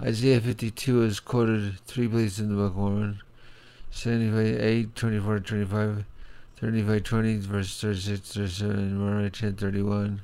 Isaiah 0.00 0.40
52 0.40 1.02
is 1.02 1.20
quoted 1.20 1.80
three 1.80 2.06
places 2.06 2.40
in 2.40 2.50
the 2.50 2.54
Book 2.54 2.72
of 2.72 2.76
Mormon. 2.76 3.20
78, 3.90 4.94
24 4.94 5.40
25, 5.40 6.04
35, 6.60 7.02
20, 7.02 7.36
verse 7.38 7.80
36, 7.80 8.32
37, 8.32 8.70
and 8.78 8.98
Moroni 8.98 9.30
10, 9.30 9.56
31. 9.56 10.22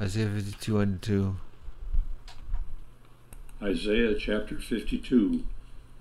Isaiah 0.00 0.28
52, 0.28 0.74
1 0.74 0.82
and 0.82 1.02
2. 1.02 1.36
Isaiah 3.62 4.14
chapter 4.18 4.58
52, 4.58 5.44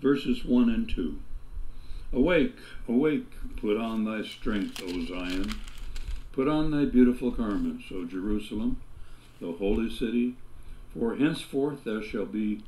verses 0.02 0.43
1 0.43 0.69
and 0.69 0.89
2. 0.89 1.19
Awake, 2.13 2.58
awake, 2.88 3.32
put 3.58 3.76
on 3.76 4.04
thy 4.04 4.21
strength, 4.21 4.84
O 4.84 5.04
Zion. 5.04 5.52
Put 6.32 6.47
on 6.47 6.69
thy 6.69 6.86
beautiful 6.86 7.32
garments, 7.32 7.86
O 7.91 8.06
Jerusalem, 8.06 8.80
the 9.41 9.54
holy 9.54 9.89
city. 9.89 10.36
For 10.93 11.15
henceforth 11.15 11.84
there 11.84 12.04
shall 12.04 12.28
be 12.28 12.62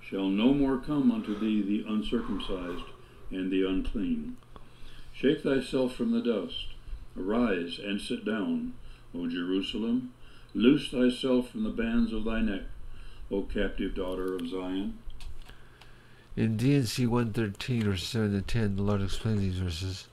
shall 0.00 0.28
no 0.28 0.54
more 0.54 0.78
come 0.78 1.10
unto 1.10 1.36
thee 1.36 1.62
the 1.62 1.84
uncircumcised 1.88 2.84
and 3.32 3.50
the 3.50 3.66
unclean. 3.66 4.36
Shake 5.12 5.42
thyself 5.42 5.96
from 5.96 6.12
the 6.12 6.22
dust. 6.22 6.68
Arise 7.18 7.80
and 7.82 8.00
sit 8.00 8.24
down, 8.24 8.74
O 9.14 9.26
Jerusalem. 9.26 10.12
Loose 10.54 10.90
thyself 10.90 11.50
from 11.50 11.64
the 11.64 11.70
bands 11.70 12.12
of 12.12 12.24
thy 12.24 12.40
neck, 12.40 12.62
O 13.32 13.42
captive 13.42 13.96
daughter 13.96 14.34
of 14.34 14.48
Zion. 14.48 14.98
In 16.34 16.56
D&C 16.56 17.06
113 17.06 17.86
or 17.86 17.96
7 17.96 18.32
to 18.32 18.40
10, 18.40 18.76
the 18.76 18.82
Lord 18.82 19.02
explains 19.02 19.40
these 19.40 19.58
verses 19.58 20.06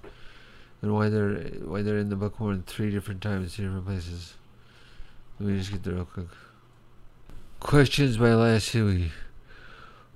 and 0.82 0.94
why 0.94 1.10
they're 1.10 1.36
why 1.64 1.82
they're 1.82 1.98
in 1.98 2.10
the 2.10 2.16
book 2.16 2.40
more 2.40 2.52
than 2.52 2.64
three 2.64 2.92
different 2.92 3.22
times, 3.22 3.56
three 3.56 3.66
different 3.66 3.86
places. 3.86 4.34
Let 5.40 5.50
me 5.50 5.58
just 5.58 5.72
get 5.72 5.84
there 5.84 5.96
real 5.96 6.06
quick. 6.06 6.28
Questions 7.60 8.18
by 8.18 8.30
Elias 8.30 8.70
Huey. 8.70 9.12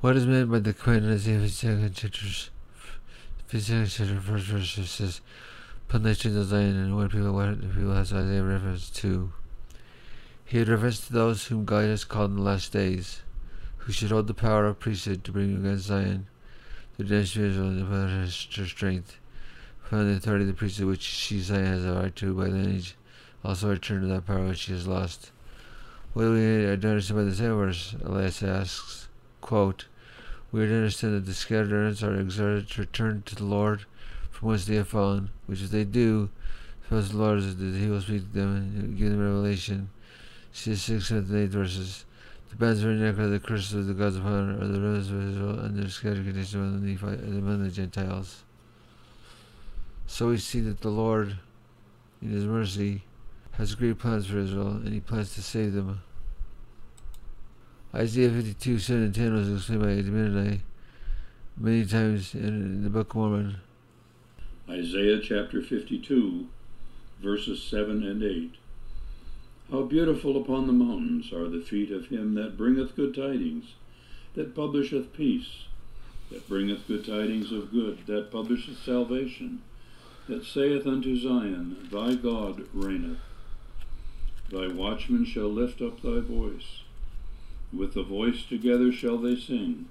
What 0.02 0.16
is 0.18 0.26
meant 0.26 0.52
by 0.52 0.60
the 0.60 0.74
in 0.88 1.12
Isaiah 1.12 1.48
second 1.48 1.96
chapters? 1.96 2.50
Second 3.48 3.88
chapter 3.88 4.20
first 4.20 4.46
verse 4.48 4.89
says, 4.89 5.22
"Put 5.88 6.02
strength 6.16 6.48
Zion," 6.48 6.76
and 6.76 6.96
what 6.96 7.12
people 7.12 7.34
what 7.34 7.62
people 7.62 7.94
has 7.94 8.12
Isaiah 8.12 8.44
reference 8.44 8.89
to. 8.89 9.32
He 10.44 10.58
had 10.58 10.68
reference 10.68 11.08
to 11.08 11.13
those 11.13 11.46
whom 11.46 11.63
God 11.63 11.86
has 11.86 12.04
called 12.04 12.32
in 12.32 12.38
the 12.38 12.44
last 12.44 12.74
days 12.74 13.22
who 13.86 13.91
should 13.91 14.12
hold 14.12 14.28
the 14.28 14.34
power 14.34 14.65
of 14.65 14.80
priesthood 14.80 15.24
to 15.24 15.32
bring 15.32 15.56
against 15.56 15.86
Zion 15.86 16.28
the 16.98 17.04
redemption 17.04 17.82
of 17.82 17.88
her 17.88 18.28
strength, 18.28 19.17
found 19.82 20.10
the 20.10 20.17
authority 20.17 20.43
of 20.43 20.48
the 20.48 20.54
priesthood 20.54 20.88
which 20.88 21.02
she 21.02 21.39
Zion 21.39 21.65
has 21.65 21.86
a 21.86 21.93
right 21.93 22.15
to 22.15 22.34
by 22.34 22.46
lineage, 22.46 22.96
also 23.43 23.69
return 23.69 24.02
to 24.02 24.08
that 24.08 24.28
power 24.28 24.48
which 24.48 24.60
she 24.60 24.72
has 24.74 24.88
lost. 24.88 25.32
What 26.13 26.24
do 26.24 26.34
we 26.34 26.67
understand 26.67 27.19
by 27.19 27.24
the 27.24 27.36
same 27.36 27.58
verse? 27.58 27.96
Elias 28.04 28.43
asks, 28.43 29.08
quote, 29.41 29.88
We 30.52 30.62
are 30.62 30.67
to 30.67 30.76
understand 30.76 31.15
that 31.15 31.26
the 31.26 31.34
scattered 31.34 32.04
are 32.04 32.19
exhorted 32.19 32.69
to 32.69 32.82
return 32.82 33.24
to 33.26 33.36
the 33.36 33.46
Lord 33.46 33.86
from 34.30 34.50
whence 34.50 34.65
they 34.65 34.76
have 34.76 34.88
fallen, 34.88 35.32
which 35.48 35.63
if 35.63 35.72
they 35.72 35.84
do, 35.84 36.30
suppose 36.84 37.10
the 37.10 37.17
Lord 37.17 37.39
is 37.39 37.58
that 37.58 37.76
he 37.76 37.88
will 37.88 38.02
speak 38.02 38.32
to 38.32 38.39
them 38.39 38.56
and 38.56 38.98
give 38.98 39.10
them 39.10 39.19
revelation. 39.19 39.89
See 40.52 40.72
the 40.72 40.78
sixth 40.78 41.10
and 41.10 41.36
eighth 41.36 41.52
verses. 41.52 42.06
The 42.54 42.60
bands 42.60 42.84
neck 42.84 43.16
the 43.16 43.39
curses 43.39 43.74
of 43.74 43.88
the 43.88 43.96
gods 43.96 44.16
are 44.18 44.22
the 44.22 44.80
remnants 44.80 45.10
of 45.10 45.28
Israel, 45.28 45.60
and 45.62 45.76
their 45.76 45.89
scattered 45.89 46.24
condition 46.24 46.60
among 46.60 46.86
the, 46.86 47.04
among 47.04 47.63
the 47.63 47.72
Gentiles. 47.72 48.44
So 50.06 50.30
we 50.30 50.38
see 50.38 50.60
that 50.60 50.82
the 50.82 50.89
Lord, 50.89 51.36
in 52.22 52.30
His 52.30 52.46
mercy, 52.46 53.02
has 53.54 53.74
great 53.74 53.98
plans 53.98 54.28
for 54.28 54.38
Israel, 54.38 54.68
and 54.68 54.89
He 54.89 55.00
plans 55.00 55.34
to 55.34 55.42
save 55.42 55.74
them. 55.74 56.04
Isaiah 57.96 58.30
52, 58.30 58.78
7 58.78 59.04
and 59.04 59.16
10 59.16 59.34
was 59.34 59.52
explained 59.52 59.82
by 59.82 59.88
Abinadi 59.88 60.60
many 61.58 61.86
times 61.88 62.36
in 62.36 62.84
the 62.84 62.89
Book 62.92 63.10
of 63.10 63.16
Mormon. 63.16 63.56
Isaiah 64.70 65.20
chapter 65.20 65.60
52, 65.60 66.48
verses 67.20 67.63
7 67.63 68.04
and 68.04 68.22
8. 68.22 68.56
How 69.71 69.84
beautiful 69.84 70.38
upon 70.38 70.67
the 70.67 70.73
mountains 70.73 71.32
are 71.34 71.47
the 71.47 71.62
feet 71.62 71.91
of 71.91 72.08
him 72.08 72.36
that 72.36 72.58
bringeth 72.58 72.95
good 72.95 73.15
tidings, 73.15 73.73
that 74.36 74.56
publisheth 74.56 75.13
peace, 75.13 75.65
that 76.32 76.47
bringeth 76.47 76.88
good 76.88 77.06
tidings 77.06 77.52
of 77.52 77.71
good, 77.71 78.06
that 78.08 78.32
publisheth 78.32 78.84
salvation, 78.84 79.62
that 80.28 80.45
saith 80.45 80.86
unto 80.86 81.19
Zion, 81.19 81.88
Thy 81.91 82.15
God 82.15 82.67
reigneth. 82.73 83.19
Thy 84.49 84.67
watchmen 84.67 85.26
shall 85.26 85.49
lift 85.49 85.82
up 85.82 86.02
thy 86.02 86.19
voice. 86.19 86.84
With 87.71 87.93
the 87.95 88.04
voice 88.04 88.45
together 88.45 88.91
shall 88.91 89.17
they 89.17 89.36
sing, 89.36 89.88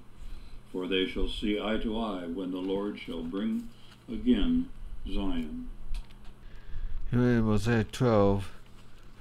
for 0.71 0.87
they 0.87 1.05
shall 1.05 1.27
see 1.27 1.59
eye 1.59 1.77
to 1.77 1.99
eye 1.99 2.25
when 2.27 2.51
the 2.51 2.57
Lord 2.57 2.97
shall 2.97 3.23
bring 3.23 3.69
again 4.09 4.69
Zion. 5.11 5.69
Here 7.11 7.41
Mosiah 7.41 7.83
12, 7.83 8.51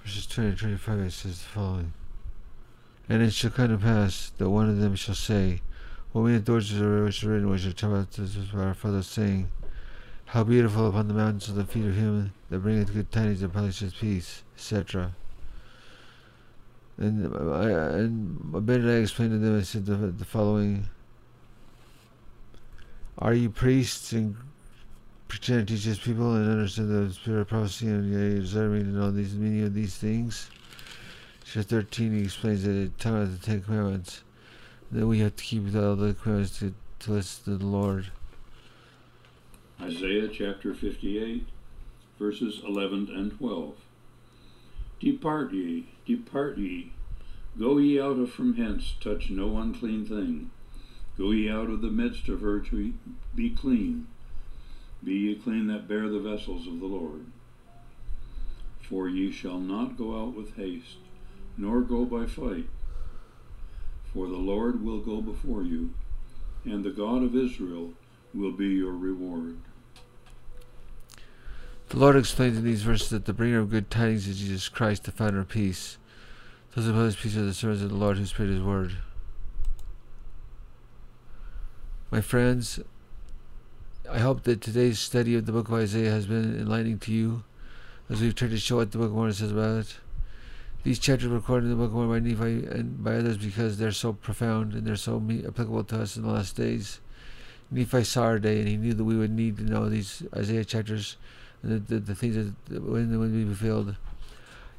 verses 0.04 0.26
20 0.26 0.50
and 0.50 0.58
25, 0.58 0.98
it 0.98 1.10
says 1.12 1.38
the 1.38 1.48
following 1.48 1.92
And 3.08 3.22
it 3.22 3.32
shall 3.32 3.50
come 3.50 3.68
to 3.68 3.78
pass 3.78 4.30
that 4.38 4.50
one 4.50 4.68
of 4.68 4.78
them 4.78 4.96
shall 4.96 5.14
say, 5.14 5.62
When 6.12 6.24
we 6.24 6.32
had 6.32 6.44
doors 6.44 6.72
which 6.72 6.80
are 7.24 7.28
written, 7.28 7.50
which 7.50 7.66
are 7.66 7.72
taught 7.72 8.16
by 8.52 8.60
our 8.60 8.74
fathers, 8.74 9.06
saying, 9.06 9.50
How 10.26 10.44
beautiful 10.44 10.88
upon 10.88 11.08
the 11.08 11.14
mountains 11.14 11.48
are 11.48 11.52
the 11.52 11.64
feet 11.64 11.86
of 11.86 11.94
him 11.94 12.32
that 12.50 12.60
bringeth 12.60 12.92
good 12.92 13.10
tidings 13.12 13.42
and 13.42 13.52
publisheth 13.52 13.94
peace, 13.94 14.42
etc. 14.56 15.14
And 16.98 17.34
I, 17.34 17.70
and 17.98 18.38
Abinadi 18.52 19.02
explained 19.02 19.32
to 19.32 19.38
them, 19.38 19.58
I 19.58 19.62
said 19.62 19.86
the, 19.86 19.96
the 19.96 20.24
following 20.24 20.88
Are 23.18 23.34
you 23.34 23.50
priests 23.50 24.12
and 24.12 24.36
pretend 25.32 25.66
to 25.66 25.74
teach 25.74 25.84
his 25.84 25.98
people 25.98 26.34
and 26.34 26.46
understand 26.46 26.90
the 26.90 27.10
spirit 27.10 27.40
of 27.40 27.48
prophecy 27.48 27.86
and 27.86 28.12
yea, 28.12 28.36
observing 28.36 28.82
and 28.82 29.02
all 29.02 29.10
these 29.10 29.34
meaning 29.34 29.64
of 29.64 29.72
these 29.72 29.96
things? 29.96 30.50
Chapter 31.46 31.80
13 31.80 32.12
he 32.12 32.24
explains 32.24 32.64
that 32.64 32.76
it 32.76 32.98
tells 32.98 33.30
the 33.30 33.42
Ten 33.42 33.62
Commandments 33.62 34.24
that 34.90 35.06
we 35.06 35.20
have 35.20 35.34
to 35.34 35.42
keep 35.42 35.74
all 35.74 35.96
the 35.96 36.12
commandments 36.12 36.58
to, 36.58 36.74
to 36.98 37.12
listen 37.12 37.44
to 37.44 37.56
the 37.56 37.64
Lord. 37.64 38.10
Isaiah 39.80 40.28
chapter 40.28 40.74
58, 40.74 41.46
verses 42.18 42.60
11 42.68 43.08
and 43.14 43.38
12. 43.38 43.74
Depart 45.00 45.54
ye, 45.54 45.88
depart 46.04 46.58
ye, 46.58 46.92
go 47.58 47.78
ye 47.78 47.98
out 47.98 48.18
of 48.18 48.30
from 48.30 48.56
hence, 48.56 48.96
touch 49.00 49.30
no 49.30 49.56
unclean 49.56 50.04
thing. 50.04 50.50
Go 51.16 51.30
ye 51.30 51.48
out 51.50 51.70
of 51.70 51.80
the 51.80 51.88
midst 51.88 52.28
of 52.28 52.42
her 52.42 52.60
to 52.60 52.92
be 53.34 53.48
clean. 53.48 54.08
Be 55.04 55.14
ye 55.14 55.34
clean 55.34 55.66
that 55.66 55.88
bear 55.88 56.08
the 56.08 56.20
vessels 56.20 56.66
of 56.66 56.80
the 56.80 56.86
Lord. 56.86 57.26
For 58.80 59.08
ye 59.08 59.32
shall 59.32 59.58
not 59.58 59.96
go 59.96 60.20
out 60.20 60.34
with 60.34 60.56
haste, 60.56 60.98
nor 61.56 61.80
go 61.80 62.04
by 62.04 62.26
fight. 62.26 62.68
For 64.12 64.26
the 64.26 64.36
Lord 64.36 64.84
will 64.84 65.00
go 65.00 65.20
before 65.20 65.62
you, 65.62 65.94
and 66.64 66.84
the 66.84 66.90
God 66.90 67.22
of 67.22 67.34
Israel 67.34 67.92
will 68.34 68.52
be 68.52 68.68
your 68.68 68.92
reward. 68.92 69.56
The 71.88 71.98
Lord 71.98 72.16
explains 72.16 72.56
in 72.56 72.64
these 72.64 72.82
verses 72.82 73.10
that 73.10 73.26
the 73.26 73.34
bringer 73.34 73.58
of 73.58 73.70
good 73.70 73.90
tidings 73.90 74.26
is 74.26 74.38
Jesus 74.38 74.68
Christ, 74.68 75.04
the 75.04 75.12
founder 75.12 75.40
of 75.40 75.48
peace. 75.48 75.98
Those 76.74 76.86
who 76.86 76.92
oppose 76.92 77.16
peace 77.16 77.36
are 77.36 77.42
the 77.42 77.52
servants 77.52 77.82
of 77.82 77.90
the 77.90 77.96
Lord 77.96 78.16
who 78.16 78.24
spread 78.24 78.48
his 78.48 78.62
word. 78.62 78.96
My 82.10 82.20
friends, 82.20 82.80
I 84.12 84.18
hope 84.18 84.42
that 84.42 84.60
today's 84.60 84.98
study 84.98 85.36
of 85.36 85.46
the 85.46 85.52
book 85.52 85.68
of 85.68 85.74
Isaiah 85.74 86.10
has 86.10 86.26
been 86.26 86.60
enlightening 86.60 86.98
to 86.98 87.12
you 87.12 87.44
as 88.10 88.20
we've 88.20 88.34
tried 88.34 88.50
to 88.50 88.58
show 88.58 88.76
what 88.76 88.92
the 88.92 88.98
book 88.98 89.06
of 89.06 89.14
Mormon 89.14 89.32
says 89.32 89.52
about 89.52 89.78
it. 89.78 89.96
These 90.84 90.98
chapters 90.98 91.30
were 91.30 91.36
recorded 91.36 91.64
in 91.64 91.70
the 91.70 91.76
book 91.76 91.86
of 91.86 91.94
Mormon 91.94 92.22
by 92.22 92.28
Nephi 92.28 92.66
and 92.66 93.02
by 93.02 93.14
others 93.14 93.38
because 93.38 93.78
they're 93.78 93.90
so 93.90 94.12
profound 94.12 94.74
and 94.74 94.86
they're 94.86 94.96
so 94.96 95.16
applicable 95.16 95.84
to 95.84 96.02
us 96.02 96.18
in 96.18 96.24
the 96.24 96.28
last 96.28 96.56
days. 96.56 97.00
Nephi 97.70 98.04
saw 98.04 98.24
our 98.24 98.38
day 98.38 98.58
and 98.58 98.68
he 98.68 98.76
knew 98.76 98.92
that 98.92 99.02
we 99.02 99.16
would 99.16 99.30
need 99.30 99.56
to 99.56 99.62
know 99.62 99.88
these 99.88 100.22
Isaiah 100.36 100.66
chapters 100.66 101.16
and 101.62 101.72
the, 101.72 101.94
the, 101.94 102.00
the 102.00 102.14
things 102.14 102.34
that 102.36 102.82
when 102.82 103.10
they 103.10 103.16
would 103.16 103.32
be 103.32 103.46
fulfilled. 103.46 103.96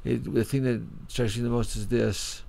It, 0.04 0.32
the 0.32 0.44
thing 0.44 0.62
that 0.62 0.80
strikes 1.08 1.36
me 1.36 1.42
the 1.42 1.48
most 1.48 1.74
is 1.74 1.88
this. 1.88 2.44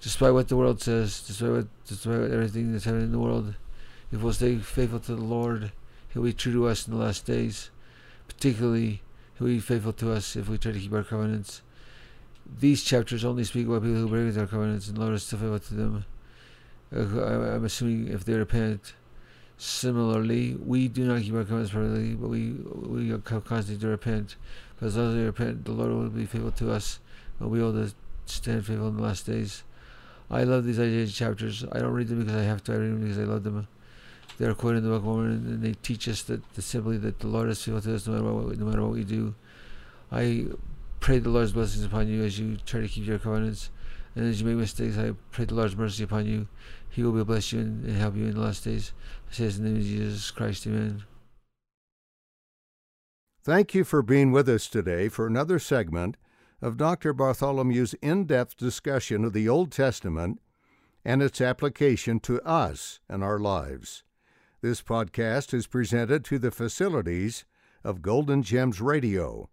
Despite 0.00 0.32
what 0.32 0.48
the 0.48 0.56
world 0.56 0.80
says, 0.80 1.20
despite, 1.20 1.50
what, 1.50 1.66
despite 1.86 2.30
everything 2.30 2.72
that's 2.72 2.86
happening 2.86 3.04
in 3.04 3.12
the 3.12 3.18
world, 3.18 3.56
if 4.10 4.22
we'll 4.22 4.32
stay 4.32 4.56
faithful 4.56 5.00
to 5.00 5.16
the 5.16 5.22
Lord, 5.22 5.70
He'll 6.12 6.22
be 6.22 6.32
true 6.32 6.52
to 6.52 6.66
us 6.66 6.86
in 6.86 6.92
the 6.92 7.02
last 7.02 7.24
days. 7.24 7.70
Particularly, 8.28 9.02
He'll 9.38 9.48
be 9.48 9.60
faithful 9.60 9.92
to 9.94 10.12
us 10.12 10.36
if 10.36 10.48
we 10.48 10.58
try 10.58 10.72
to 10.72 10.78
keep 10.78 10.92
our 10.92 11.02
covenants. 11.02 11.62
These 12.58 12.84
chapters 12.84 13.24
only 13.24 13.44
speak 13.44 13.66
about 13.66 13.82
people 13.82 13.96
who 13.96 14.08
break 14.08 14.34
their 14.34 14.46
covenants, 14.46 14.88
and 14.88 14.98
Lord 14.98 15.14
is 15.14 15.22
still 15.22 15.38
faithful 15.38 15.58
to 15.58 15.74
them. 15.74 16.04
Uh, 16.94 17.54
I'm 17.54 17.64
assuming 17.64 18.08
if 18.08 18.24
they 18.24 18.34
repent. 18.34 18.94
Similarly, 19.56 20.54
we 20.54 20.88
do 20.88 21.04
not 21.04 21.22
keep 21.22 21.34
our 21.34 21.44
covenants 21.44 21.70
perfectly, 21.70 22.14
but 22.14 22.28
we 22.28 22.50
we 22.50 23.16
constantly 23.18 23.78
to 23.78 23.88
repent. 23.88 24.36
But 24.78 24.86
as 24.86 24.96
long 24.96 25.10
as 25.10 25.16
we 25.16 25.22
repent, 25.22 25.64
the 25.64 25.72
Lord 25.72 25.90
will 25.90 26.10
be 26.10 26.26
faithful 26.26 26.50
to 26.52 26.72
us, 26.72 26.98
and 27.38 27.50
we 27.50 27.62
will 27.62 27.88
stand 28.26 28.66
faithful 28.66 28.88
in 28.88 28.96
the 28.96 29.02
last 29.02 29.24
days. 29.24 29.62
I 30.30 30.42
love 30.44 30.64
these 30.64 30.80
Isaiah 30.80 31.06
chapters. 31.06 31.64
I 31.70 31.78
don't 31.78 31.92
read 31.92 32.08
them 32.08 32.20
because 32.20 32.34
I 32.34 32.42
have 32.42 32.64
to. 32.64 32.72
I 32.72 32.76
read 32.76 32.90
them 32.90 33.02
because 33.02 33.18
I 33.18 33.24
love 33.24 33.44
them 33.44 33.68
they're 34.38 34.54
quoted 34.54 34.78
in 34.78 34.84
the 34.84 34.90
book 34.90 34.98
of 34.98 35.04
Mormon, 35.04 35.32
and 35.32 35.62
they 35.62 35.74
teach 35.82 36.08
us 36.08 36.22
that, 36.22 36.54
that 36.54 36.62
simply 36.62 36.98
that 36.98 37.20
the 37.20 37.26
Lord 37.26 37.48
is 37.48 37.62
faithful 37.62 37.82
to 37.82 37.94
us 37.94 38.06
no 38.06 38.14
matter 38.14 38.32
what, 38.32 38.58
no 38.58 38.66
matter 38.66 38.82
what 38.82 38.92
we 38.92 39.04
do. 39.04 39.34
I 40.10 40.46
pray 41.00 41.18
the 41.18 41.30
Lord's 41.30 41.52
blessings 41.52 41.84
upon 41.84 42.08
you 42.08 42.22
as 42.22 42.38
you 42.38 42.56
try 42.64 42.80
to 42.80 42.88
keep 42.88 43.06
your 43.06 43.18
covenants, 43.18 43.70
and 44.14 44.28
as 44.28 44.40
you 44.40 44.46
make 44.46 44.56
mistakes, 44.56 44.98
I 44.98 45.12
pray 45.30 45.44
the 45.44 45.54
Lord's 45.54 45.76
mercy 45.76 46.04
upon 46.04 46.26
you. 46.26 46.48
He 46.90 47.02
will 47.02 47.24
bless 47.24 47.52
you 47.52 47.60
and, 47.60 47.84
and 47.84 47.96
help 47.96 48.16
you 48.16 48.26
in 48.26 48.34
the 48.34 48.40
last 48.40 48.64
days. 48.64 48.92
I 49.30 49.34
say 49.34 49.44
in 49.44 49.50
the 49.50 49.70
name 49.70 49.76
of 49.76 49.82
Jesus 49.82 50.30
Christ, 50.30 50.66
Amen. 50.66 51.04
Thank 53.42 53.74
you 53.74 53.82
for 53.82 54.02
being 54.02 54.30
with 54.30 54.48
us 54.48 54.68
today 54.68 55.08
for 55.08 55.26
another 55.26 55.58
segment 55.58 56.16
of 56.60 56.76
Dr. 56.76 57.12
Bartholomew's 57.12 57.94
in 57.94 58.24
depth 58.24 58.56
discussion 58.56 59.24
of 59.24 59.32
the 59.32 59.48
Old 59.48 59.72
Testament 59.72 60.40
and 61.04 61.20
its 61.20 61.40
application 61.40 62.20
to 62.20 62.40
us 62.42 63.00
and 63.08 63.24
our 63.24 63.40
lives. 63.40 64.04
This 64.62 64.80
podcast 64.80 65.52
is 65.52 65.66
presented 65.66 66.24
to 66.26 66.38
the 66.38 66.52
facilities 66.52 67.44
of 67.82 68.00
Golden 68.00 68.44
Gems 68.44 68.80
Radio. 68.80 69.50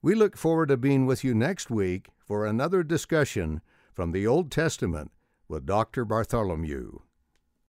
We 0.00 0.14
look 0.14 0.36
forward 0.36 0.68
to 0.68 0.76
being 0.76 1.04
with 1.04 1.24
you 1.24 1.34
next 1.34 1.68
week 1.68 2.10
for 2.28 2.44
another 2.44 2.82
discussion 2.82 3.62
from 3.94 4.12
the 4.12 4.26
Old 4.26 4.50
Testament 4.52 5.10
with 5.48 5.64
Dr. 5.64 6.04
Bartholomew. 6.04 6.98